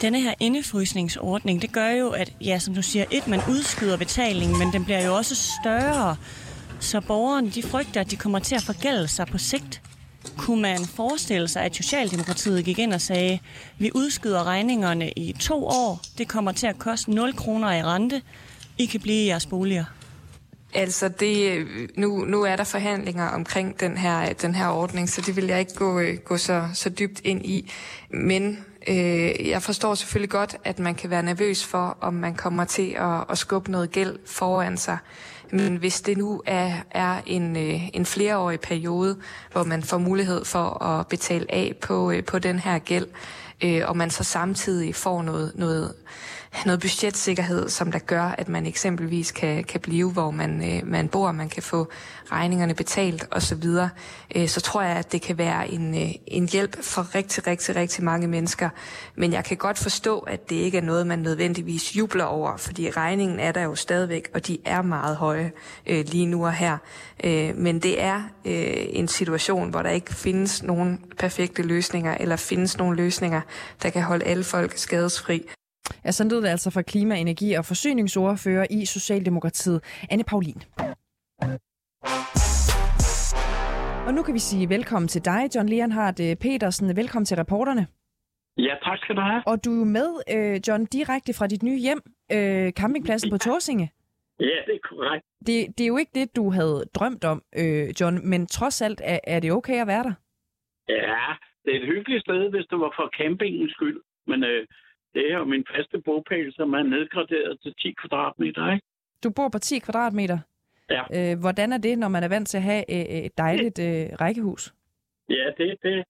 Denne 0.00 0.20
her 0.20 0.34
indefrysningsordning, 0.40 1.62
det 1.62 1.72
gør 1.72 1.88
jo, 1.88 2.08
at, 2.10 2.32
ja, 2.40 2.58
som 2.58 2.74
du 2.74 2.82
siger, 2.82 3.04
et, 3.10 3.28
man 3.28 3.40
udskyder 3.48 3.96
betalingen, 3.96 4.58
men 4.58 4.72
den 4.72 4.84
bliver 4.84 5.06
jo 5.06 5.14
også 5.14 5.34
større, 5.34 6.16
så 6.80 7.00
borgerne 7.00 7.50
de 7.50 7.62
frygter, 7.62 8.00
at 8.00 8.10
de 8.10 8.16
kommer 8.16 8.38
til 8.38 8.54
at 8.54 8.62
forgælde 8.62 9.08
sig 9.08 9.26
på 9.26 9.38
sigt. 9.38 9.82
Kunne 10.36 10.62
man 10.62 10.78
forestille 10.84 11.48
sig, 11.48 11.62
at 11.62 11.76
Socialdemokratiet 11.76 12.64
gik 12.64 12.78
ind 12.78 12.92
og 12.92 13.00
sagde, 13.00 13.38
vi 13.78 13.90
udskyder 13.94 14.44
regningerne 14.44 15.10
i 15.10 15.32
to 15.32 15.66
år, 15.66 16.00
det 16.18 16.28
kommer 16.28 16.52
til 16.52 16.66
at 16.66 16.78
koste 16.78 17.10
0 17.10 17.36
kroner 17.36 17.72
i 17.72 17.82
rente, 17.82 18.22
I 18.78 18.86
kan 18.86 19.00
blive 19.00 19.24
i 19.24 19.26
jeres 19.26 19.46
boliger? 19.46 19.84
Altså, 20.74 21.08
det, 21.08 21.66
nu, 21.96 22.24
nu 22.24 22.42
er 22.42 22.56
der 22.56 22.64
forhandlinger 22.64 23.28
omkring 23.28 23.80
den 23.80 23.96
her, 23.96 24.32
den 24.32 24.54
her 24.54 24.68
ordning, 24.68 25.08
så 25.08 25.20
det 25.20 25.36
vil 25.36 25.46
jeg 25.46 25.60
ikke 25.60 25.74
gå, 25.74 26.00
gå 26.24 26.36
så, 26.36 26.68
så 26.74 26.88
dybt 26.88 27.20
ind 27.24 27.46
i. 27.46 27.72
Men 28.10 28.64
øh, 28.88 29.48
jeg 29.48 29.62
forstår 29.62 29.94
selvfølgelig 29.94 30.30
godt, 30.30 30.56
at 30.64 30.78
man 30.78 30.94
kan 30.94 31.10
være 31.10 31.22
nervøs 31.22 31.64
for, 31.64 31.98
om 32.00 32.14
man 32.14 32.34
kommer 32.34 32.64
til 32.64 32.96
at, 32.98 33.24
at 33.30 33.38
skubbe 33.38 33.70
noget 33.70 33.90
gæld 33.90 34.18
foran 34.26 34.76
sig. 34.76 34.98
Men 35.50 35.76
hvis 35.76 36.00
det 36.00 36.18
nu 36.18 36.42
er, 36.46 36.72
er 36.90 37.20
en, 37.26 37.56
øh, 37.56 37.88
en 37.88 38.06
flereårig 38.06 38.60
periode, 38.60 39.16
hvor 39.52 39.64
man 39.64 39.82
får 39.82 39.98
mulighed 39.98 40.44
for 40.44 40.82
at 40.82 41.06
betale 41.06 41.46
af 41.48 41.74
på, 41.80 42.10
øh, 42.10 42.24
på 42.24 42.38
den 42.38 42.58
her 42.58 42.78
gæld, 42.78 43.06
øh, 43.64 43.82
og 43.86 43.96
man 43.96 44.10
så 44.10 44.24
samtidig 44.24 44.94
får 44.94 45.22
noget, 45.22 45.52
noget 45.54 45.94
noget 46.64 46.80
budgetsikkerhed, 46.80 47.68
som 47.68 47.92
der 47.92 47.98
gør, 47.98 48.22
at 48.22 48.48
man 48.48 48.66
eksempelvis 48.66 49.32
kan, 49.32 49.64
kan 49.64 49.80
blive, 49.80 50.12
hvor 50.12 50.30
man, 50.30 50.74
øh, 50.74 50.86
man 50.86 51.08
bor, 51.08 51.32
man 51.32 51.48
kan 51.48 51.62
få 51.62 51.88
regningerne 52.32 52.74
betalt 52.74 53.28
osv., 53.30 53.62
så, 53.62 53.88
øh, 54.36 54.48
så 54.48 54.60
tror 54.60 54.82
jeg, 54.82 54.96
at 54.96 55.12
det 55.12 55.22
kan 55.22 55.38
være 55.38 55.70
en, 55.70 55.94
øh, 55.94 56.10
en 56.26 56.48
hjælp 56.48 56.82
for 56.82 57.14
rigtig, 57.14 57.46
rigtig, 57.46 57.76
rigtig 57.76 58.04
mange 58.04 58.28
mennesker. 58.28 58.68
Men 59.14 59.32
jeg 59.32 59.44
kan 59.44 59.56
godt 59.56 59.78
forstå, 59.78 60.18
at 60.18 60.50
det 60.50 60.56
ikke 60.56 60.78
er 60.78 60.82
noget, 60.82 61.06
man 61.06 61.18
nødvendigvis 61.18 61.96
jubler 61.96 62.24
over, 62.24 62.56
fordi 62.56 62.90
regningen 62.90 63.40
er 63.40 63.52
der 63.52 63.62
jo 63.62 63.74
stadigvæk, 63.74 64.28
og 64.34 64.46
de 64.46 64.58
er 64.64 64.82
meget 64.82 65.16
høje 65.16 65.52
øh, 65.86 66.04
lige 66.08 66.26
nu 66.26 66.46
og 66.46 66.52
her. 66.52 66.78
Øh, 67.24 67.56
men 67.56 67.78
det 67.78 68.02
er 68.02 68.22
øh, 68.44 68.86
en 68.88 69.08
situation, 69.08 69.70
hvor 69.70 69.82
der 69.82 69.90
ikke 69.90 70.14
findes 70.14 70.62
nogen 70.62 71.04
perfekte 71.18 71.62
løsninger, 71.62 72.16
eller 72.20 72.36
findes 72.36 72.78
nogen 72.78 72.96
løsninger, 72.96 73.40
der 73.82 73.90
kan 73.90 74.02
holde 74.02 74.24
alle 74.24 74.44
folk 74.44 74.76
skadesfri. 74.76 75.48
Ja, 76.04 76.10
sådan 76.10 76.30
lød 76.30 76.42
det 76.42 76.48
altså 76.48 76.70
fra 76.70 76.82
klima-, 76.82 77.18
energi- 77.18 77.54
og 77.54 77.64
forsyningsordfører 77.64 78.66
i 78.70 78.84
Socialdemokratiet, 78.84 79.78
Anne 80.10 80.24
Paulin. 80.24 80.60
Og 84.06 84.14
nu 84.14 84.22
kan 84.22 84.34
vi 84.34 84.38
sige 84.38 84.68
velkommen 84.68 85.08
til 85.08 85.24
dig, 85.24 85.40
John 85.54 85.68
Leonhardt 85.68 86.20
øh, 86.20 86.36
Petersen. 86.36 86.96
Velkommen 86.96 87.26
til 87.26 87.36
reporterne. 87.36 87.86
Ja, 88.58 88.74
tak 88.82 88.98
skal 88.98 89.16
du 89.16 89.20
have. 89.20 89.42
Og 89.46 89.64
du 89.64 89.70
er 89.74 89.78
jo 89.78 89.84
med, 89.84 90.10
øh, 90.34 90.60
John, 90.68 90.84
direkte 90.84 91.32
fra 91.38 91.46
dit 91.46 91.62
nye 91.62 91.78
hjem, 91.86 92.00
øh, 92.32 92.72
campingpladsen 92.72 93.30
på 93.30 93.38
Torsinge. 93.38 93.90
Ja, 94.40 94.58
det 94.66 94.74
er 94.74 94.88
korrekt. 94.90 95.24
Det, 95.46 95.78
det 95.78 95.84
er 95.84 95.88
jo 95.88 95.96
ikke 95.96 96.14
det, 96.14 96.36
du 96.36 96.50
havde 96.50 96.84
drømt 96.94 97.24
om, 97.24 97.42
John, 98.00 98.28
men 98.30 98.46
trods 98.46 98.82
alt 98.82 99.00
er, 99.04 99.18
er 99.24 99.40
det 99.40 99.52
okay 99.52 99.80
at 99.80 99.86
være 99.86 100.02
der? 100.02 100.14
Ja, 100.88 101.26
det 101.64 101.70
er 101.74 101.80
et 101.80 101.86
hyggeligt 101.94 102.22
sted, 102.26 102.50
hvis 102.50 102.66
det 102.70 102.78
var 102.84 102.92
for 102.98 103.06
campingens 103.20 103.72
skyld. 103.72 104.00
Men 104.26 104.44
øh, 104.44 104.66
det 105.16 105.24
er 105.32 105.36
jo 105.38 105.44
min 105.44 105.64
faste 105.74 105.96
bogpæl, 106.06 106.52
som 106.58 106.68
er 106.72 106.82
nedgraderet 106.82 107.60
til 107.62 107.74
10 107.74 107.94
kvadratmeter, 108.00 108.72
ikke? 108.72 108.86
Du 109.24 109.28
bor 109.36 109.48
på 109.48 109.58
10 109.58 109.78
kvadratmeter? 109.78 110.38
Ja. 110.90 111.02
Øh, 111.16 111.40
hvordan 111.40 111.72
er 111.72 111.78
det, 111.78 111.98
når 111.98 112.08
man 112.08 112.22
er 112.24 112.28
vant 112.28 112.48
til 112.48 112.56
at 112.56 112.62
have 112.62 112.84
øh, 112.94 113.24
et 113.26 113.38
dejligt 113.38 113.78
øh, 113.88 114.06
rækkehus? 114.22 114.74
Ja, 115.28 115.46
det, 115.58 115.68
det, 115.82 116.04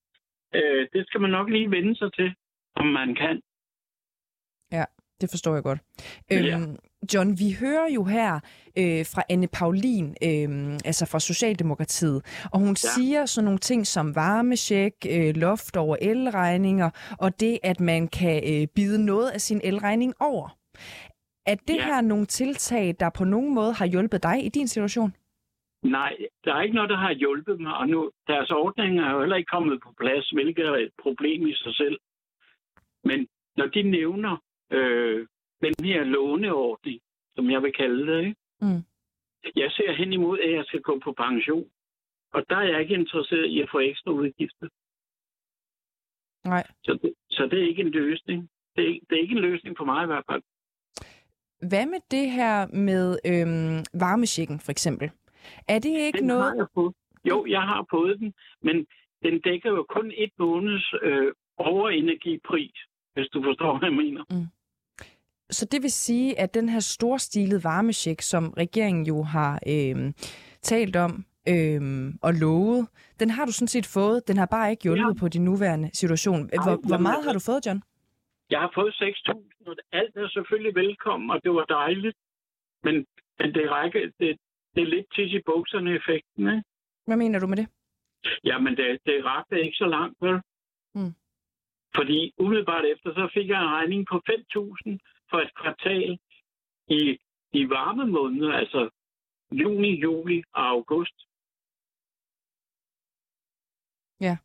øh, 0.55 0.87
det 0.93 1.07
skal 1.07 1.21
man 1.21 1.31
nok 1.37 1.49
lige 1.49 1.71
vende 1.71 1.95
sig 1.95 2.13
til, 2.13 2.29
om 2.75 2.85
man 2.85 3.15
kan. 3.15 3.41
Ja, 5.17 5.21
det 5.21 5.29
forstår 5.29 5.53
jeg 5.53 5.63
godt. 5.63 5.79
Ja. 6.31 6.57
Øhm, 6.57 6.75
John, 7.13 7.39
vi 7.39 7.55
hører 7.59 7.89
jo 7.95 8.03
her 8.03 8.33
øh, 8.77 9.05
fra 9.13 9.23
Anne 9.29 9.47
Paulin, 9.47 10.05
øh, 10.09 10.73
altså 10.85 11.05
fra 11.11 11.19
Socialdemokratiet, 11.19 12.47
og 12.53 12.59
hun 12.59 12.69
ja. 12.69 12.75
siger 12.75 13.25
sådan 13.25 13.45
nogle 13.45 13.59
ting 13.59 13.87
som 13.87 14.15
varmesjek, 14.15 14.93
øh, 15.09 15.35
loft 15.35 15.77
over 15.77 15.95
elregninger, 16.01 16.89
og 17.19 17.39
det, 17.39 17.59
at 17.63 17.79
man 17.79 18.07
kan 18.07 18.37
øh, 18.51 18.67
bide 18.75 19.05
noget 19.05 19.29
af 19.29 19.41
sin 19.41 19.61
elregning 19.63 20.13
over. 20.19 20.57
Er 21.45 21.55
det 21.55 21.75
ja. 21.75 21.85
her 21.85 22.01
nogle 22.01 22.25
tiltag, 22.25 22.95
der 22.99 23.09
på 23.09 23.23
nogen 23.23 23.55
måde 23.55 23.73
har 23.73 23.85
hjulpet 23.85 24.23
dig 24.23 24.45
i 24.45 24.49
din 24.49 24.67
situation? 24.67 25.13
Nej, 25.83 26.17
der 26.43 26.53
er 26.53 26.61
ikke 26.61 26.75
noget, 26.75 26.89
der 26.89 26.97
har 26.97 27.13
hjulpet 27.13 27.59
mig, 27.59 27.73
og 27.77 27.89
nu, 27.89 28.11
deres 28.27 28.51
ordning 28.51 28.99
er 28.99 29.11
jo 29.11 29.19
heller 29.19 29.35
ikke 29.35 29.53
kommet 29.55 29.79
på 29.83 29.93
plads, 29.99 30.29
hvilket 30.29 30.65
er 30.65 30.75
et 30.75 30.91
problem 31.01 31.47
i 31.47 31.53
sig 31.53 31.75
selv. 31.75 31.97
Men 33.03 33.27
når 33.57 33.65
de 33.65 33.81
nævner 33.81 34.37
øh, 34.71 35.27
den 35.61 35.73
her 35.85 36.03
låneordning, 36.03 36.99
som 37.35 37.51
jeg 37.51 37.63
vil 37.63 37.73
kalde 37.73 38.07
det. 38.11 38.19
Ikke? 38.25 38.35
Mm. 38.61 38.83
Jeg 39.55 39.71
ser 39.71 39.93
hen 39.93 40.13
imod, 40.13 40.39
at 40.39 40.51
jeg 40.51 40.65
skal 40.65 40.81
gå 40.81 40.99
på 41.03 41.11
pension. 41.11 41.69
Og 42.33 42.45
der 42.49 42.55
er 42.55 42.63
jeg 42.71 42.81
ikke 42.81 42.93
interesseret 42.93 43.45
i 43.45 43.61
at 43.61 43.69
få 43.71 43.79
ekstra 43.79 44.11
udgifter. 44.11 44.67
Nej. 46.45 46.63
Så 46.83 46.99
det, 47.01 47.13
så 47.29 47.47
det 47.51 47.63
er 47.63 47.67
ikke 47.67 47.81
en 47.81 47.89
løsning. 47.89 48.49
Det 48.75 48.89
er, 48.89 48.99
det 49.09 49.15
er 49.17 49.21
ikke 49.21 49.35
en 49.35 49.41
løsning 49.49 49.77
for 49.77 49.85
mig 49.85 50.03
i 50.03 50.05
hvert 50.05 50.25
fald. 50.31 50.41
Hvad 51.69 51.85
med 51.85 51.99
det 52.11 52.31
her 52.31 52.67
med 52.67 53.19
øhm, 53.25 53.99
varmesjekken 53.99 54.59
for 54.59 54.71
eksempel? 54.71 55.11
Er 55.67 55.79
det 55.79 55.89
ikke 55.89 56.19
den 56.19 56.27
noget... 56.27 56.43
Har 56.43 56.55
jeg 56.55 56.67
fået. 56.73 56.93
Jo, 57.25 57.45
jeg 57.45 57.61
har 57.61 57.85
fået 57.91 58.19
den, 58.19 58.33
men 58.61 58.87
den 59.23 59.41
dækker 59.41 59.69
jo 59.69 59.85
kun 59.89 60.11
et 60.17 60.31
måneds 60.39 60.93
øh, 61.01 61.33
overenergipris, 61.57 62.77
hvis 63.13 63.27
du 63.33 63.43
forstår, 63.43 63.77
hvad 63.79 63.89
jeg 63.89 63.97
mener. 63.97 64.23
Mm. 64.29 64.47
Så 65.49 65.65
det 65.71 65.81
vil 65.81 65.91
sige, 65.91 66.39
at 66.39 66.53
den 66.53 66.69
her 66.69 66.79
storstilede 66.79 67.63
varmesjek, 67.63 68.21
som 68.21 68.53
regeringen 68.57 69.05
jo 69.05 69.23
har 69.23 69.59
øh, 69.67 70.13
talt 70.61 70.95
om 70.95 71.25
øh, 71.49 72.13
og 72.21 72.33
lovet, 72.33 72.87
den 73.19 73.29
har 73.29 73.45
du 73.45 73.51
sådan 73.51 73.67
set 73.67 73.85
fået. 73.85 74.27
Den 74.27 74.37
har 74.37 74.45
bare 74.45 74.71
ikke 74.71 74.83
hjulpet 74.83 75.15
ja. 75.15 75.19
på 75.19 75.27
din 75.27 75.45
nuværende 75.45 75.89
situation. 75.93 76.49
Hvor, 76.63 76.71
Ej, 76.71 76.87
hvor 76.89 76.97
meget 76.97 77.23
har 77.25 77.33
du 77.33 77.39
fået, 77.39 77.65
John? 77.65 77.81
Jeg 78.49 78.59
har 78.59 78.71
fået 78.75 78.93
6.000, 78.93 79.69
og 79.69 79.75
alt 79.91 80.15
er 80.15 80.29
selvfølgelig 80.29 80.75
velkommen, 80.75 81.29
og 81.31 81.43
det 81.43 81.51
var 81.51 81.65
dejligt. 81.65 82.17
Men, 82.83 82.95
men 83.39 83.53
det, 83.53 83.71
rækker, 83.71 83.99
det, 84.19 84.37
det 84.75 84.81
er 84.83 84.87
lidt 84.95 85.07
tis 85.15 85.33
i 85.33 85.41
bukserne 85.45 85.95
effekten, 85.95 86.43
ikke? 86.47 86.63
Hvad 87.07 87.17
mener 87.17 87.39
du 87.39 87.47
med 87.47 87.57
det? 87.57 87.67
Jamen, 88.43 88.77
det, 88.77 88.99
det 89.05 89.25
rakte 89.25 89.63
ikke 89.65 89.77
så 89.77 89.85
langt, 89.85 90.17
vel? 90.21 90.41
Mm. 90.95 91.13
Fordi 91.95 92.33
umiddelbart 92.37 92.85
efter, 92.93 93.13
så 93.13 93.29
fik 93.33 93.47
jeg 93.49 93.61
en 93.61 93.69
regning 93.77 94.07
på 94.11 94.21
5.000 94.29 94.97
for 95.29 95.37
et 95.37 95.51
kvartal 95.61 96.19
i 96.87 97.17
de 97.53 97.69
varme 97.69 98.05
måneder, 98.05 98.53
altså 98.53 98.89
juni, 99.51 99.99
juli 99.99 100.43
og 100.53 100.67
august. 100.67 101.17
Ja. 104.21 104.37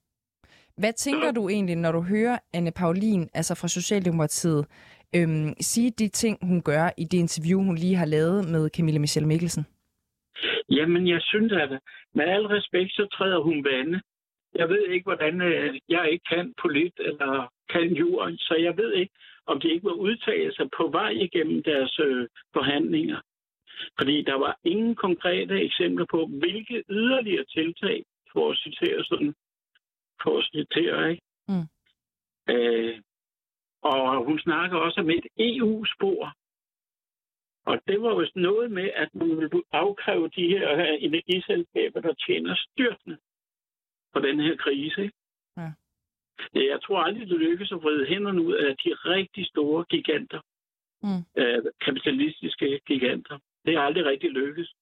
Hvad 0.77 0.93
tænker 0.93 1.29
så... 1.29 1.33
du 1.33 1.49
egentlig, 1.49 1.77
når 1.77 1.93
du 1.93 2.01
hører 2.01 2.39
Anne 2.55 2.73
Paulin, 2.73 3.29
altså 3.35 3.55
fra 3.55 3.69
Socialdemokratiet, 3.69 4.67
øhm, 5.17 5.55
sige 5.61 5.91
de 5.91 6.09
ting, 6.09 6.39
hun 6.43 6.63
gør 6.63 6.91
i 6.99 7.05
det 7.05 7.19
interview, 7.19 7.63
hun 7.63 7.75
lige 7.75 7.97
har 7.97 8.07
lavet 8.07 8.49
med 8.49 8.71
Camilla 8.77 9.01
Michelle 9.01 9.29
Mikkelsen? 9.29 9.65
Jamen, 10.69 11.09
jeg 11.09 11.21
synes, 11.23 11.53
at 11.53 11.71
med 12.15 12.25
al 12.25 12.47
respekt, 12.47 12.93
så 12.93 13.07
træder 13.13 13.41
hun 13.41 13.65
vande. 13.65 14.01
Jeg 14.55 14.69
ved 14.69 14.89
ikke, 14.89 15.05
hvordan 15.05 15.41
øh, 15.41 15.81
jeg 15.89 16.09
ikke 16.13 16.25
kan 16.33 16.55
polit 16.63 16.93
eller 16.99 17.53
kan 17.73 17.95
jorden, 17.95 18.39
så 18.39 18.55
jeg 18.55 18.77
ved 18.77 18.93
ikke, 18.93 19.15
om 19.47 19.61
de 19.61 19.69
ikke 19.73 19.87
må 19.87 19.95
udtale 19.95 20.55
sig 20.55 20.71
på 20.77 20.89
vej 20.89 21.11
igennem 21.11 21.63
deres 21.63 21.99
øh, 21.99 22.29
forhandlinger. 22.53 23.21
Fordi 23.99 24.23
der 24.23 24.35
var 24.35 24.59
ingen 24.65 24.95
konkrete 24.95 25.61
eksempler 25.61 26.07
på, 26.11 26.27
hvilke 26.27 26.85
yderligere 26.91 27.45
tiltag, 27.45 28.05
for 28.33 28.51
at 28.51 28.59
citere 28.59 29.05
sådan, 29.05 29.35
for 30.23 30.39
at 30.39 30.49
citere, 30.53 31.11
ikke? 31.11 31.23
Mm. 31.49 31.67
Øh, 32.55 33.01
og 33.83 34.25
hun 34.25 34.39
snakker 34.39 34.77
også 34.77 35.01
om 35.01 35.11
et 35.11 35.27
EU-spor. 35.39 36.33
Og 37.67 37.81
det 37.87 38.03
var 38.03 38.11
jo 38.15 38.27
noget 38.35 38.71
med, 38.71 38.91
at 38.95 39.15
man 39.15 39.29
ville 39.29 39.63
afkræve 39.73 40.29
de 40.29 40.49
her 40.49 40.83
energiselskaber, 40.85 42.01
der 42.01 42.15
tjener 42.27 42.55
styrtende 42.57 43.17
på 44.13 44.21
den 44.21 44.41
her 44.41 44.57
krise. 44.57 45.11
Jeg 46.55 46.79
tror 46.85 46.99
aldrig, 46.99 47.29
det 47.29 47.39
lykkes 47.39 47.73
at 47.73 47.83
vride 47.83 48.07
hænderne 48.07 48.43
ud 48.43 48.55
af 48.55 48.77
de 48.85 48.91
rigtig 48.95 49.47
store 49.47 49.85
giganter. 49.91 50.41
Mm. 51.03 51.43
Øh, 51.43 51.63
kapitalistiske 51.85 52.81
giganter. 52.87 53.39
Det 53.65 53.75
er 53.75 53.81
aldrig 53.81 54.05
rigtig 54.05 54.31
lykkes. 54.31 54.75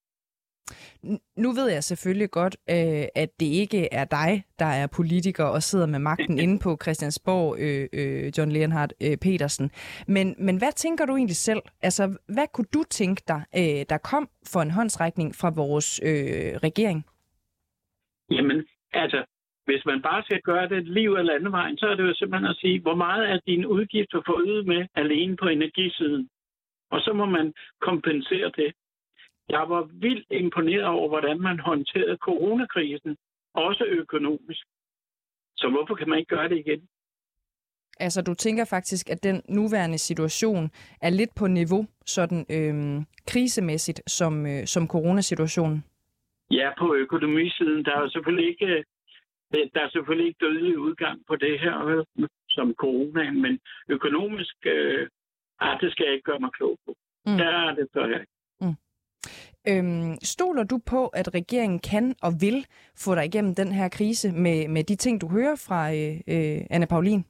Nu 1.37 1.53
ved 1.53 1.71
jeg 1.71 1.85
selvfølgelig 1.85 2.31
godt, 2.31 2.57
øh, 2.71 3.05
at 3.15 3.41
det 3.41 3.47
ikke 3.47 3.89
er 3.93 4.05
dig, 4.05 4.45
der 4.59 4.65
er 4.65 4.87
politiker 4.87 5.45
og 5.45 5.63
sidder 5.63 5.87
med 5.87 5.99
magten 5.99 6.39
inde 6.45 6.59
på 6.59 6.79
Christiansborg, 6.83 7.57
øh, 7.59 7.89
øh, 7.93 8.33
John 8.39 8.53
Leonhardt 8.53 8.93
øh, 9.03 9.17
Petersen. 9.17 9.71
Men, 10.09 10.35
men 10.39 10.59
hvad 10.59 10.73
tænker 10.77 11.07
du 11.07 11.17
egentlig 11.17 11.37
selv? 11.37 11.63
Altså, 11.83 12.17
hvad 12.35 12.47
kunne 12.55 12.71
du 12.75 12.83
tænke 12.91 13.23
dig, 13.29 13.43
øh, 13.57 13.85
der 13.89 13.99
kom 13.99 14.29
for 14.53 14.61
en 14.61 14.71
håndsrækning 14.71 15.35
fra 15.35 15.51
vores 15.57 16.01
øh, 16.05 16.57
regering? 16.67 17.07
Jamen, 18.31 18.67
altså, 18.93 19.25
hvis 19.71 19.85
man 19.91 20.03
bare 20.03 20.23
skal 20.23 20.41
gøre 20.51 20.69
det 20.69 20.89
liv 20.99 21.11
eller 21.15 21.33
landevejen, 21.33 21.79
så 21.79 21.87
er 21.87 21.95
det 21.95 22.09
jo 22.09 22.15
simpelthen 22.15 22.51
at 22.51 22.61
sige, 22.63 22.81
hvor 22.81 22.95
meget 22.95 23.31
er 23.33 23.39
dine 23.47 23.69
udgifter 23.69 24.21
forøget 24.27 24.67
med 24.67 24.83
alene 24.95 25.37
på 25.37 25.47
energisiden? 25.49 26.29
Og 26.91 27.01
så 27.01 27.13
må 27.13 27.25
man 27.25 27.53
kompensere 27.81 28.51
det. 28.57 28.71
Jeg 29.49 29.65
var 29.73 29.83
vildt 30.07 30.27
imponeret 30.31 30.85
over, 30.85 31.09
hvordan 31.09 31.41
man 31.41 31.59
håndterede 31.61 32.17
coronakrisen, 32.17 33.17
også 33.55 33.85
økonomisk. 33.85 34.65
Så 35.57 35.69
hvorfor 35.69 35.95
kan 35.95 36.09
man 36.09 36.19
ikke 36.19 36.35
gøre 36.37 36.49
det 36.49 36.59
igen? 36.59 36.89
Altså, 38.01 38.23
du 38.23 38.35
tænker 38.35 38.65
faktisk, 38.65 39.11
at 39.11 39.23
den 39.23 39.43
nuværende 39.49 39.99
situation 39.99 40.71
er 41.03 41.11
lidt 41.11 41.31
på 41.39 41.47
niveau, 41.47 41.87
sådan 42.07 42.47
øhm, 42.51 43.05
krisemæssigt, 43.27 44.11
som, 44.11 44.47
øh, 44.47 44.67
som 44.67 44.89
coronasituationen? 44.89 45.85
Ja, 46.51 46.69
på 46.79 46.95
økonomisiden. 46.95 47.85
Der 47.85 47.95
er 47.97 48.09
selvfølgelig 48.09 48.49
ikke, 48.49 48.85
øh, 49.55 49.71
der 49.75 49.81
er 49.83 49.91
selvfølgelig 49.91 50.29
ikke 50.29 50.45
dødelig 50.47 50.79
udgang 50.79 51.23
på 51.29 51.37
det 51.37 51.61
her, 51.61 51.87
øh, 51.87 52.29
som 52.51 52.75
corona, 52.75 53.31
men 53.31 53.61
økonomisk, 53.89 54.57
øh, 54.67 55.09
ah, 55.61 55.81
det 55.81 55.93
skal 55.93 56.05
jeg 56.05 56.15
ikke 56.15 56.31
gøre 56.31 56.41
mig 56.41 56.53
klog 56.53 56.79
på. 56.87 56.95
Mm. 57.27 57.37
Der 57.37 57.49
er 57.49 57.75
det 57.75 57.89
så 57.93 58.01
jeg 58.01 58.25
mm. 58.61 58.77
Øhm, 59.69 60.15
stoler 60.23 60.65
du 60.65 60.79
på, 60.87 61.07
at 61.07 61.35
regeringen 61.35 61.79
kan 61.79 62.15
og 62.23 62.33
vil 62.41 62.67
få 63.05 63.15
dig 63.15 63.25
igennem 63.25 63.55
den 63.55 63.73
her 63.73 63.89
krise 63.89 64.33
med, 64.33 64.69
med 64.69 64.85
de 64.85 64.97
ting, 64.97 65.21
du 65.21 65.29
hører 65.29 65.57
fra 65.67 65.81
øh, 65.99 66.15
øh, 66.35 66.61
Anne 66.71 66.87
Paulin? 66.87 67.23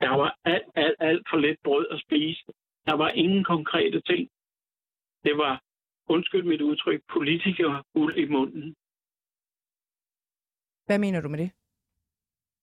Der 0.00 0.08
var 0.08 0.38
alt, 0.44 0.68
alt, 0.74 0.96
alt 0.98 1.26
for 1.30 1.36
lidt 1.36 1.58
brød 1.64 1.86
at 1.90 2.00
spise. 2.00 2.42
Der 2.86 2.94
var 2.94 3.08
ingen 3.08 3.44
konkrete 3.44 4.00
ting. 4.00 4.28
Det 5.24 5.36
var, 5.36 5.62
undskyld 6.08 6.44
mit 6.44 6.60
udtryk, 6.60 7.00
politikere 7.12 7.82
uld 7.94 8.16
i 8.16 8.26
munden. 8.28 8.74
Hvad 10.88 10.98
mener 10.98 11.20
du 11.20 11.28
med 11.28 11.38
det? 11.38 11.50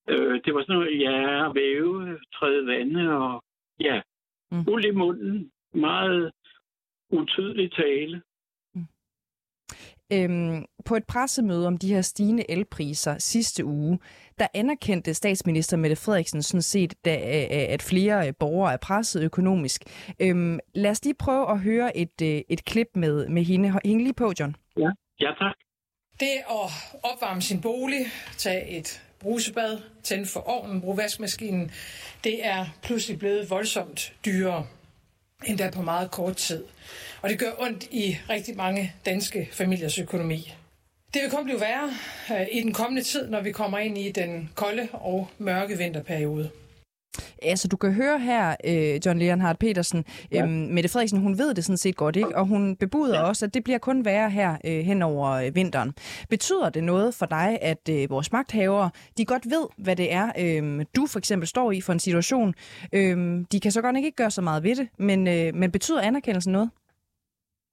Øh, 0.10 0.42
det 0.46 0.54
var 0.54 0.62
sådan 0.62 0.76
noget, 0.76 1.00
ja, 1.00 1.52
væve, 1.54 2.20
træde 2.34 2.68
vande 2.68 3.18
og 3.18 3.44
ja, 3.80 4.02
mm. 4.52 4.66
uld 4.68 4.86
i 4.86 4.92
munden. 4.92 5.52
Meget 5.74 6.32
utydelig 7.10 7.72
tale. 7.72 8.22
Øhm, 10.14 10.66
på 10.86 10.96
et 10.96 11.04
pressemøde 11.08 11.68
om 11.68 11.78
de 11.78 11.94
her 11.94 12.02
stigende 12.02 12.52
elpriser 12.52 13.18
sidste 13.18 13.66
uge, 13.66 14.00
der 14.40 14.48
anerkendte 14.54 15.14
statsminister 15.14 15.78
Mette 15.78 15.96
Frederiksen 15.96 16.42
sådan 16.42 16.62
set, 16.62 17.06
da, 17.06 17.16
at 17.74 17.82
flere 17.82 18.34
borgere 18.34 18.74
er 18.74 18.78
presset 18.78 19.24
økonomisk. 19.24 19.82
Øhm, 20.22 20.60
lad 20.76 20.92
os 20.92 21.04
lige 21.06 21.16
prøve 21.20 21.52
at 21.52 21.60
høre 21.60 21.98
et, 21.98 22.22
øh, 22.24 22.42
et 22.50 22.66
klip 22.66 22.88
med, 22.96 23.28
med 23.28 23.44
hende. 23.44 23.80
Hæng 23.86 24.02
lige 24.02 24.14
på, 24.14 24.34
John. 24.40 24.56
Ja, 24.78 24.92
ja 25.20 25.32
tak. 25.40 25.56
Det 26.20 26.32
at 26.50 26.72
opvarme 27.04 27.42
sin 27.42 27.62
bolig, 27.62 28.06
tage 28.38 28.68
et 28.68 29.02
brusebad, 29.20 29.80
tænde 30.04 30.26
for 30.26 30.40
ovnen, 30.40 30.82
bruge 30.82 30.98
vaskemaskinen, 30.98 31.72
det 32.24 32.46
er 32.46 32.66
pludselig 32.82 33.20
blevet 33.20 33.50
voldsomt 33.50 34.14
dyrere 34.26 34.68
endda 35.46 35.70
på 35.70 35.82
meget 35.82 36.12
kort 36.12 36.38
tid. 36.38 36.64
Og 37.22 37.30
det 37.30 37.40
gør 37.40 37.52
ondt 37.58 37.84
i 37.92 38.18
rigtig 38.30 38.56
mange 38.56 38.94
danske 39.06 39.50
familiers 39.52 40.00
økonomi. 40.00 40.54
Det 41.14 41.22
vil 41.22 41.32
kun 41.32 41.44
blive 41.44 41.62
værre 41.62 41.94
øh, 42.32 42.48
i 42.52 42.62
den 42.62 42.74
kommende 42.74 43.04
tid, 43.04 43.28
når 43.28 43.42
vi 43.42 43.52
kommer 43.52 43.78
ind 43.78 43.98
i 43.98 44.12
den 44.12 44.50
kolde 44.56 44.88
og 44.92 45.28
mørke 45.38 45.78
vinterperiode. 45.78 46.50
Altså, 47.42 47.68
du 47.68 47.78
kan 47.78 47.94
høre 47.94 48.20
her, 48.20 48.56
øh, 48.70 49.06
John 49.06 49.20
Leonhardt 49.20 49.60
Petersen, 49.60 50.06
ja. 50.32 50.44
øhm, 50.44 50.52
Mette 50.52 50.90
Frederiksen, 50.90 51.20
hun 51.20 51.38
ved 51.38 51.54
det 51.54 51.64
sådan 51.66 51.78
set 51.78 51.96
godt, 51.96 52.16
ikke? 52.16 52.36
Og 52.36 52.46
hun 52.46 52.76
bebuder 52.76 53.20
ja. 53.20 53.28
også, 53.28 53.46
at 53.46 53.54
det 53.54 53.64
bliver 53.64 53.80
kun 53.80 54.06
værre 54.06 54.30
her 54.30 54.58
øh, 54.66 54.80
hen 54.90 55.02
over 55.02 55.30
øh, 55.32 55.56
vinteren. 55.56 55.94
Betyder 56.30 56.70
det 56.70 56.84
noget 56.84 57.16
for 57.20 57.26
dig, 57.26 57.58
at 57.62 57.90
øh, 57.90 58.10
vores 58.10 58.32
magthavere, 58.32 58.90
de 59.18 59.26
godt 59.26 59.46
ved, 59.46 59.68
hvad 59.78 59.96
det 59.96 60.14
er, 60.14 60.28
øh, 60.44 60.86
du 60.96 61.08
for 61.12 61.20
eksempel 61.20 61.48
står 61.48 61.72
i 61.72 61.82
for 61.82 61.94
en 61.94 62.00
situation? 62.00 62.54
Øh, 62.94 63.18
de 63.52 63.60
kan 63.60 63.72
så 63.72 63.82
godt 63.82 63.98
ikke 63.98 64.12
gøre 64.12 64.32
så 64.32 64.42
meget 64.42 64.64
ved 64.64 64.76
det, 64.76 64.88
men, 64.98 65.28
øh, 65.28 65.56
men 65.56 65.72
betyder 65.72 66.02
anerkendelsen 66.02 66.54
noget? 66.54 66.70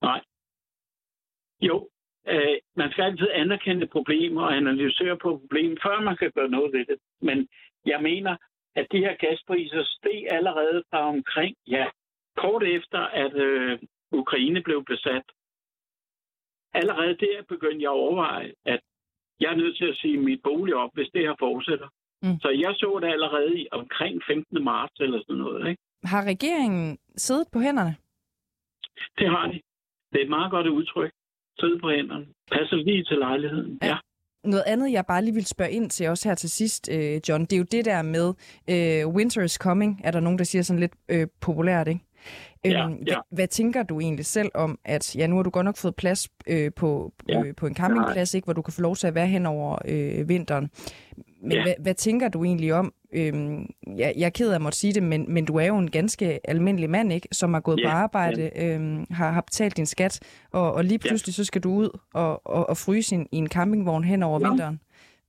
Nej. 0.01 0.21
Jo, 1.61 1.87
øh, 2.27 2.57
man 2.75 2.91
skal 2.91 3.03
altid 3.03 3.27
anerkende 3.33 3.87
problemer 3.87 4.41
og 4.41 4.55
analysere 4.55 5.17
på 5.17 5.37
problemet, 5.37 5.79
før 5.83 6.01
man 6.01 6.17
kan 6.17 6.31
gøre 6.35 6.49
noget 6.49 6.73
ved 6.73 6.85
det. 6.85 6.97
Men 7.21 7.47
jeg 7.85 7.99
mener, 8.01 8.37
at 8.75 8.85
de 8.91 8.97
her 8.97 9.15
gaspriser 9.15 9.83
steg 9.83 10.27
allerede 10.31 10.83
fra 10.89 10.99
omkring, 11.07 11.55
ja, 11.67 11.85
kort 12.37 12.63
efter, 12.63 12.99
at 12.99 13.33
øh, 13.33 13.79
Ukraine 14.11 14.61
blev 14.63 14.85
besat. 14.85 15.25
Allerede 16.73 17.15
der 17.17 17.43
begyndte 17.49 17.83
jeg 17.83 17.91
at 17.91 17.99
overveje, 18.03 18.53
at 18.65 18.81
jeg 19.39 19.51
er 19.51 19.55
nødt 19.55 19.77
til 19.77 19.85
at 19.85 19.97
sige 19.97 20.17
mit 20.17 20.41
bolig 20.43 20.75
op, 20.75 20.89
hvis 20.93 21.09
det 21.13 21.21
her 21.21 21.35
fortsætter. 21.39 21.87
Mm. 22.23 22.39
Så 22.39 22.49
jeg 22.49 22.73
så 22.75 22.99
det 23.01 23.07
allerede 23.07 23.59
i 23.61 23.67
omkring 23.71 24.21
15. 24.27 24.63
marts 24.63 24.99
eller 24.99 25.19
sådan 25.19 25.35
noget. 25.35 25.69
Ikke? 25.69 25.81
Har 26.03 26.23
regeringen 26.25 26.97
siddet 27.17 27.47
på 27.53 27.59
hænderne? 27.59 27.95
Det 29.17 29.29
har 29.29 29.47
de. 29.47 29.61
Det 30.11 30.19
er 30.19 30.23
et 30.23 30.29
meget 30.29 30.51
godt 30.51 30.67
udtryk. 30.67 31.11
Sidde 31.59 31.79
på 31.79 31.89
hænderne. 31.89 32.27
Passer 32.51 32.75
lige 32.75 33.03
til 33.03 33.17
lejligheden. 33.17 33.79
Ja. 33.81 33.87
ja. 33.87 33.97
Noget 34.43 34.63
andet, 34.67 34.91
jeg 34.91 35.05
bare 35.05 35.23
lige 35.23 35.33
vil 35.33 35.45
spørge 35.45 35.71
ind 35.71 35.89
til 35.89 36.09
også 36.09 36.29
her 36.29 36.35
til 36.35 36.49
sidst, 36.49 36.89
øh, 36.91 37.21
John, 37.29 37.41
det 37.41 37.53
er 37.53 37.57
jo 37.57 37.65
det 37.71 37.85
der 37.85 38.01
med 38.01 38.33
øh, 38.67 39.07
winter 39.07 39.41
is 39.41 39.51
coming, 39.53 40.01
er 40.03 40.11
der 40.11 40.19
nogen, 40.19 40.37
der 40.37 40.43
siger 40.43 40.61
sådan 40.61 40.79
lidt 40.79 40.93
øh, 41.09 41.27
populært, 41.41 41.87
ikke? 41.87 42.01
Ja, 42.65 42.85
øhm, 42.85 42.93
ja. 42.93 43.13
Hvad, 43.13 43.23
hvad 43.29 43.47
tænker 43.47 43.83
du 43.83 43.99
egentlig 43.99 44.25
selv 44.25 44.51
om, 44.53 44.79
at 44.85 45.15
ja, 45.15 45.27
nu 45.27 45.35
har 45.35 45.43
du 45.43 45.49
godt 45.49 45.65
nok 45.65 45.77
fået 45.77 45.95
plads 45.95 46.29
øh, 46.47 46.71
på, 46.75 47.13
ja. 47.29 47.43
øh, 47.43 47.55
på 47.55 47.67
en 47.67 47.75
campingplads, 47.75 48.33
ikke, 48.33 48.45
hvor 48.45 48.53
du 48.53 48.61
kan 48.61 48.73
få 48.73 48.81
lov 48.81 48.95
til 48.95 49.07
at 49.07 49.15
være 49.15 49.27
hen 49.27 49.45
over 49.45 49.77
øh, 49.85 50.29
vinteren. 50.29 50.69
Men 51.41 51.51
ja. 51.51 51.63
hvad, 51.63 51.73
hvad 51.79 51.95
tænker 51.95 52.29
du 52.29 52.43
egentlig 52.43 52.73
om, 52.73 52.93
øhm, 53.19 53.65
jeg, 53.97 54.13
jeg 54.17 54.25
er 54.25 54.35
ked 54.37 54.49
af 54.51 54.55
at 54.55 54.61
måtte 54.61 54.77
sige 54.77 54.93
det, 54.93 55.03
men, 55.03 55.33
men 55.33 55.45
du 55.45 55.55
er 55.55 55.67
jo 55.67 55.77
en 55.77 55.91
ganske 55.91 56.39
almindelig 56.43 56.89
mand, 56.89 57.13
ikke, 57.13 57.27
som 57.31 57.53
har 57.53 57.61
gået 57.61 57.79
ja. 57.79 57.87
på 57.87 57.91
arbejde, 57.91 58.43
øhm, 58.63 59.05
har, 59.09 59.31
har 59.31 59.41
betalt 59.41 59.77
din 59.77 59.85
skat, 59.85 60.13
og, 60.53 60.73
og 60.73 60.83
lige 60.83 60.99
pludselig 60.99 61.33
ja. 61.33 61.39
så 61.39 61.45
skal 61.45 61.61
du 61.63 61.69
ud 61.69 61.89
og, 62.13 62.47
og, 62.47 62.69
og 62.69 62.77
fryse 62.85 63.15
i 63.31 63.37
en 63.37 63.49
campingvogn 63.49 64.03
hen 64.03 64.23
over 64.23 64.39
ja. 64.41 64.49
vinteren. 64.49 64.79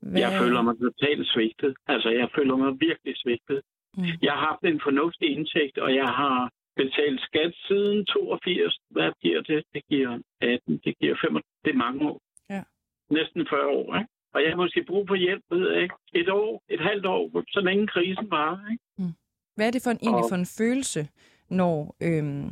Hvad... 0.02 0.20
Jeg 0.20 0.32
føler 0.42 0.62
mig 0.62 0.74
totalt 0.80 1.26
svigtet. 1.26 1.74
Altså, 1.86 2.08
jeg 2.10 2.28
føler 2.36 2.56
mig 2.56 2.72
virkelig 2.80 3.14
svigtet. 3.16 3.60
Mm. 3.96 4.04
Jeg 4.22 4.32
har 4.32 4.42
haft 4.50 4.62
en 4.64 4.80
fornuftig 4.86 5.28
indtægt, 5.36 5.78
og 5.78 5.94
jeg 5.94 6.08
har 6.20 6.50
betalt 6.76 7.20
skat 7.20 7.52
siden 7.68 8.06
82. 8.06 8.76
Hvad 8.90 9.10
giver 9.22 9.40
det? 9.40 9.64
Det 9.74 9.82
giver 9.90 10.18
18, 10.40 10.80
det 10.84 10.98
giver 11.00 11.16
5. 11.20 11.40
Det 11.64 11.70
er 11.70 11.82
mange 11.86 12.00
år. 12.10 12.20
Ja. 12.50 12.62
Næsten 13.10 13.46
40 13.50 13.66
år, 13.66 13.96
ikke? 13.98 14.13
Og 14.34 14.42
jeg 14.42 14.50
har 14.50 14.56
måske 14.56 14.84
brug 14.84 15.08
for 15.08 15.14
hjælp, 15.14 15.42
ved 15.50 15.72
jeg 15.72 15.82
ikke. 15.82 15.94
Et 16.14 16.28
år, 16.28 16.62
et 16.68 16.80
halvt 16.80 17.06
år, 17.06 17.42
så 17.48 17.60
længe 17.60 17.86
krisen 17.86 18.30
var. 18.30 18.50
Ikke? 18.72 18.84
Mm. 18.98 19.14
Hvad 19.56 19.66
er 19.66 19.70
det 19.70 19.82
for 19.84 19.90
en, 19.90 19.98
egentlig 20.02 20.24
for 20.30 20.36
en 20.36 20.50
følelse, 20.58 21.08
når 21.48 21.96
øhm, 22.02 22.50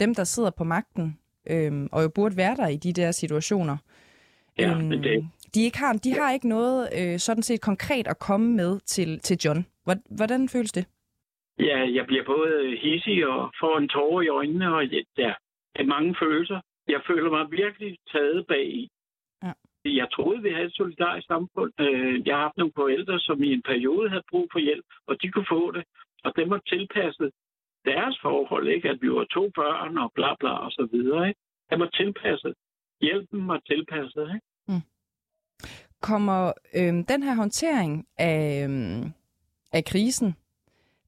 dem, 0.00 0.14
der 0.14 0.24
sidder 0.24 0.50
på 0.50 0.64
magten, 0.64 1.18
øhm, 1.50 1.88
og 1.92 2.02
jo 2.02 2.08
burde 2.14 2.36
være 2.36 2.56
der 2.56 2.68
i 2.68 2.76
de 2.76 2.92
der 2.92 3.10
situationer, 3.12 3.76
ja, 4.58 4.70
øhm, 4.70 4.90
det. 4.90 5.28
de, 5.54 5.64
ikke 5.64 5.78
har, 5.78 5.92
de 5.92 6.12
har 6.12 6.32
ikke 6.32 6.48
noget 6.48 6.88
øh, 6.98 7.18
sådan 7.18 7.42
set 7.42 7.60
konkret 7.60 8.06
at 8.08 8.18
komme 8.18 8.56
med 8.56 8.80
til, 8.80 9.18
til 9.18 9.36
John. 9.44 9.66
Hvordan 10.10 10.48
føles 10.48 10.72
det? 10.72 10.86
Ja, 11.58 11.78
jeg 11.94 12.04
bliver 12.06 12.24
både 12.24 12.76
hissig 12.82 13.26
og 13.26 13.52
får 13.60 13.78
en 13.78 13.88
tårer 13.88 14.22
i 14.22 14.28
øjnene, 14.28 14.74
og 14.76 14.86
ja, 14.86 15.00
det 15.74 15.80
er 15.82 15.84
mange 15.84 16.16
følelser. 16.22 16.60
jeg 16.88 17.00
føler 17.06 17.30
mig 17.30 17.50
virkelig 17.50 17.98
taget 18.12 18.46
bag 18.46 18.66
i. 18.66 18.90
Jeg 19.84 20.08
troede, 20.12 20.42
vi 20.42 20.50
havde 20.50 20.66
et 20.66 20.74
solidarisk 20.76 21.26
samfund. 21.26 21.72
Øh, 21.80 22.26
Jeg 22.26 22.34
har 22.36 22.42
haft 22.42 22.56
nogle 22.56 22.72
forældre, 22.76 23.20
som 23.20 23.42
i 23.42 23.52
en 23.52 23.62
periode 23.62 24.08
havde 24.08 24.22
brug 24.30 24.48
for 24.52 24.58
hjælp, 24.58 24.84
og 25.06 25.22
de 25.22 25.30
kunne 25.30 25.46
få 25.48 25.70
det. 25.70 25.84
Og 26.24 26.32
det 26.36 26.50
var 26.50 26.60
tilpasset 26.66 27.30
deres 27.84 28.18
forhold, 28.22 28.68
ikke? 28.68 28.88
At 28.90 28.98
vi 29.02 29.10
var 29.10 29.24
to 29.24 29.50
børn 29.54 29.98
og 29.98 30.12
bla 30.14 30.34
bla 30.40 30.50
og 30.50 30.70
så 30.70 30.88
videre, 30.92 31.28
ikke? 31.28 31.40
Det 31.70 31.78
var 31.78 31.86
tilpasset. 31.86 32.54
Hjælpen 33.00 33.48
var 33.48 33.60
tilpasset, 33.66 34.28
ikke? 34.34 34.46
Kommer 36.02 36.52
øhm, 36.76 37.04
den 37.04 37.22
her 37.22 37.34
håndtering 37.34 38.06
af, 38.18 38.64
øhm, 38.64 39.04
af 39.72 39.84
krisen 39.84 40.36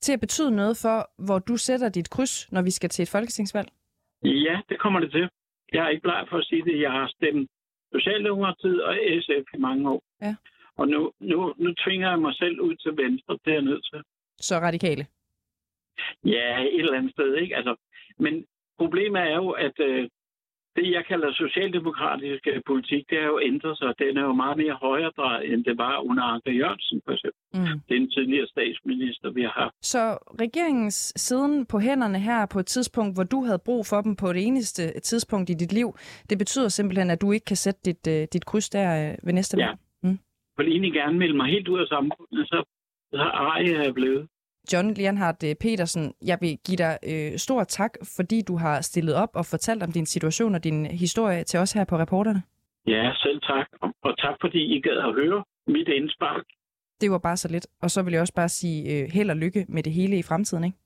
til 0.00 0.12
at 0.12 0.20
betyde 0.20 0.50
noget 0.50 0.76
for, 0.82 1.10
hvor 1.26 1.38
du 1.38 1.56
sætter 1.56 1.88
dit 1.88 2.10
kryds, 2.10 2.52
når 2.52 2.62
vi 2.62 2.70
skal 2.70 2.90
til 2.90 3.02
et 3.02 3.08
folketingsvalg? 3.08 3.68
Ja, 4.22 4.60
det 4.68 4.78
kommer 4.80 5.00
det 5.00 5.10
til. 5.10 5.28
Jeg 5.72 5.84
er 5.84 5.88
ikke 5.88 6.02
bleg 6.02 6.26
for 6.30 6.38
at 6.38 6.44
sige 6.44 6.64
det. 6.64 6.80
Jeg 6.80 6.92
har 6.92 7.06
stemt 7.16 7.50
Socialdemokratiet 7.92 8.84
og 8.84 8.94
SF 9.24 9.46
i 9.54 9.58
mange 9.58 9.90
år. 9.90 10.02
Ja. 10.22 10.36
Og 10.76 10.88
nu, 10.88 11.12
nu, 11.20 11.54
nu 11.56 11.74
tvinger 11.74 12.08
jeg 12.10 12.18
mig 12.18 12.34
selv 12.34 12.60
ud 12.60 12.74
til 12.76 12.96
venstre. 12.96 13.38
Det 13.44 13.50
er 13.50 13.58
jeg 13.60 13.62
nødt 13.62 13.84
til. 13.92 14.02
Så 14.38 14.54
radikale. 14.58 15.06
Ja, 16.24 16.62
et 16.62 16.78
eller 16.80 16.98
andet 16.98 17.12
sted, 17.12 17.34
ikke? 17.34 17.56
Altså, 17.56 17.74
men 18.18 18.46
problemet 18.78 19.20
er 19.22 19.36
jo, 19.36 19.50
at 19.50 19.80
øh, 19.80 20.08
det, 20.76 20.86
jeg 20.96 21.04
kalder 21.10 21.32
socialdemokratisk 21.32 22.42
politik, 22.66 23.02
det 23.10 23.18
er 23.18 23.26
jo 23.26 23.40
ændret 23.50 23.78
sig. 23.78 23.94
Den 23.98 24.16
er 24.16 24.22
jo 24.22 24.32
meget 24.32 24.56
mere 24.62 24.72
højredrejet, 24.86 25.52
end 25.52 25.64
det 25.64 25.78
var 25.78 25.94
under 26.10 26.22
Anker 26.22 26.52
Jørgensen, 26.52 27.00
for 27.04 27.12
eksempel. 27.12 27.40
Mm. 27.54 27.80
Den 27.88 28.10
tidligere 28.10 28.46
statsminister, 28.46 29.30
vi 29.30 29.42
har 29.42 29.54
haft. 29.62 29.74
Så 29.82 30.02
regeringens 30.44 31.12
siden 31.16 31.66
på 31.66 31.78
hænderne 31.78 32.18
her 32.18 32.46
på 32.46 32.58
et 32.58 32.66
tidspunkt, 32.66 33.16
hvor 33.16 33.24
du 33.24 33.44
havde 33.44 33.58
brug 33.68 33.86
for 33.86 34.00
dem 34.00 34.16
på 34.16 34.32
det 34.32 34.46
eneste 34.46 35.00
tidspunkt 35.00 35.50
i 35.50 35.54
dit 35.54 35.72
liv, 35.72 35.88
det 36.30 36.38
betyder 36.38 36.68
simpelthen, 36.68 37.10
at 37.10 37.20
du 37.20 37.32
ikke 37.32 37.44
kan 37.44 37.56
sætte 37.56 37.80
dit, 37.84 38.06
øh, 38.08 38.26
dit 38.32 38.44
kryds 38.46 38.68
der 38.70 38.88
øh, 39.10 39.14
ved 39.26 39.32
næste 39.32 39.58
Ja. 39.58 39.66
valg? 39.66 39.78
Jeg 40.58 40.64
vil 40.64 40.72
egentlig 40.72 40.92
gerne 40.92 41.18
melde 41.18 41.36
mig 41.36 41.46
helt 41.46 41.68
ud 41.68 41.80
af 41.80 41.86
samfundet, 41.86 42.48
så, 42.48 42.58
så 43.12 43.22
er 43.22 43.82
jeg 43.84 43.94
blevet. 43.94 44.28
John 44.72 44.94
Leonhardt 44.94 45.42
øh, 45.48 45.54
Petersen, 45.60 46.14
jeg 46.30 46.38
vil 46.40 46.58
give 46.66 46.76
dig 46.76 46.98
øh, 47.12 47.38
stor 47.38 47.64
tak, 47.64 47.92
fordi 48.16 48.42
du 48.42 48.56
har 48.56 48.80
stillet 48.80 49.14
op 49.14 49.28
og 49.34 49.46
fortalt 49.46 49.82
om 49.82 49.92
din 49.92 50.06
situation 50.06 50.54
og 50.54 50.64
din 50.64 50.86
historie 50.86 51.44
til 51.44 51.60
os 51.60 51.72
her 51.72 51.84
på 51.84 51.98
Reporterne. 51.98 52.42
Ja, 52.86 53.12
selv 53.14 53.40
tak. 53.40 53.66
Og, 53.80 53.94
og 54.02 54.18
tak, 54.18 54.36
fordi 54.40 54.76
I 54.76 54.80
gad 54.80 54.98
at 55.08 55.14
høre 55.14 55.44
mit 55.66 55.88
indspark. 55.88 56.44
Det 57.00 57.10
var 57.10 57.18
bare 57.18 57.36
så 57.36 57.48
lidt. 57.48 57.66
Og 57.82 57.90
så 57.90 58.02
vil 58.02 58.12
jeg 58.12 58.20
også 58.20 58.34
bare 58.34 58.48
sige 58.48 58.78
øh, 58.92 59.10
held 59.12 59.30
og 59.30 59.36
lykke 59.36 59.66
med 59.68 59.82
det 59.82 59.92
hele 59.92 60.18
i 60.18 60.22
fremtiden. 60.22 60.64
Ikke? 60.64 60.76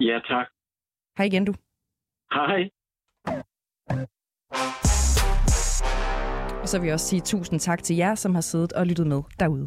Ja, 0.00 0.18
tak. 0.28 0.46
Hej 1.18 1.26
igen 1.26 1.44
du. 1.44 1.54
Hej. 2.32 2.70
Og 6.62 6.68
så 6.68 6.78
vil 6.80 6.86
jeg 6.86 6.94
også 6.94 7.06
sige 7.06 7.20
tusind 7.20 7.60
tak 7.60 7.82
til 7.82 7.96
jer, 7.96 8.14
som 8.14 8.34
har 8.34 8.40
siddet 8.40 8.72
og 8.72 8.86
lyttet 8.86 9.06
med 9.06 9.22
derude. 9.40 9.66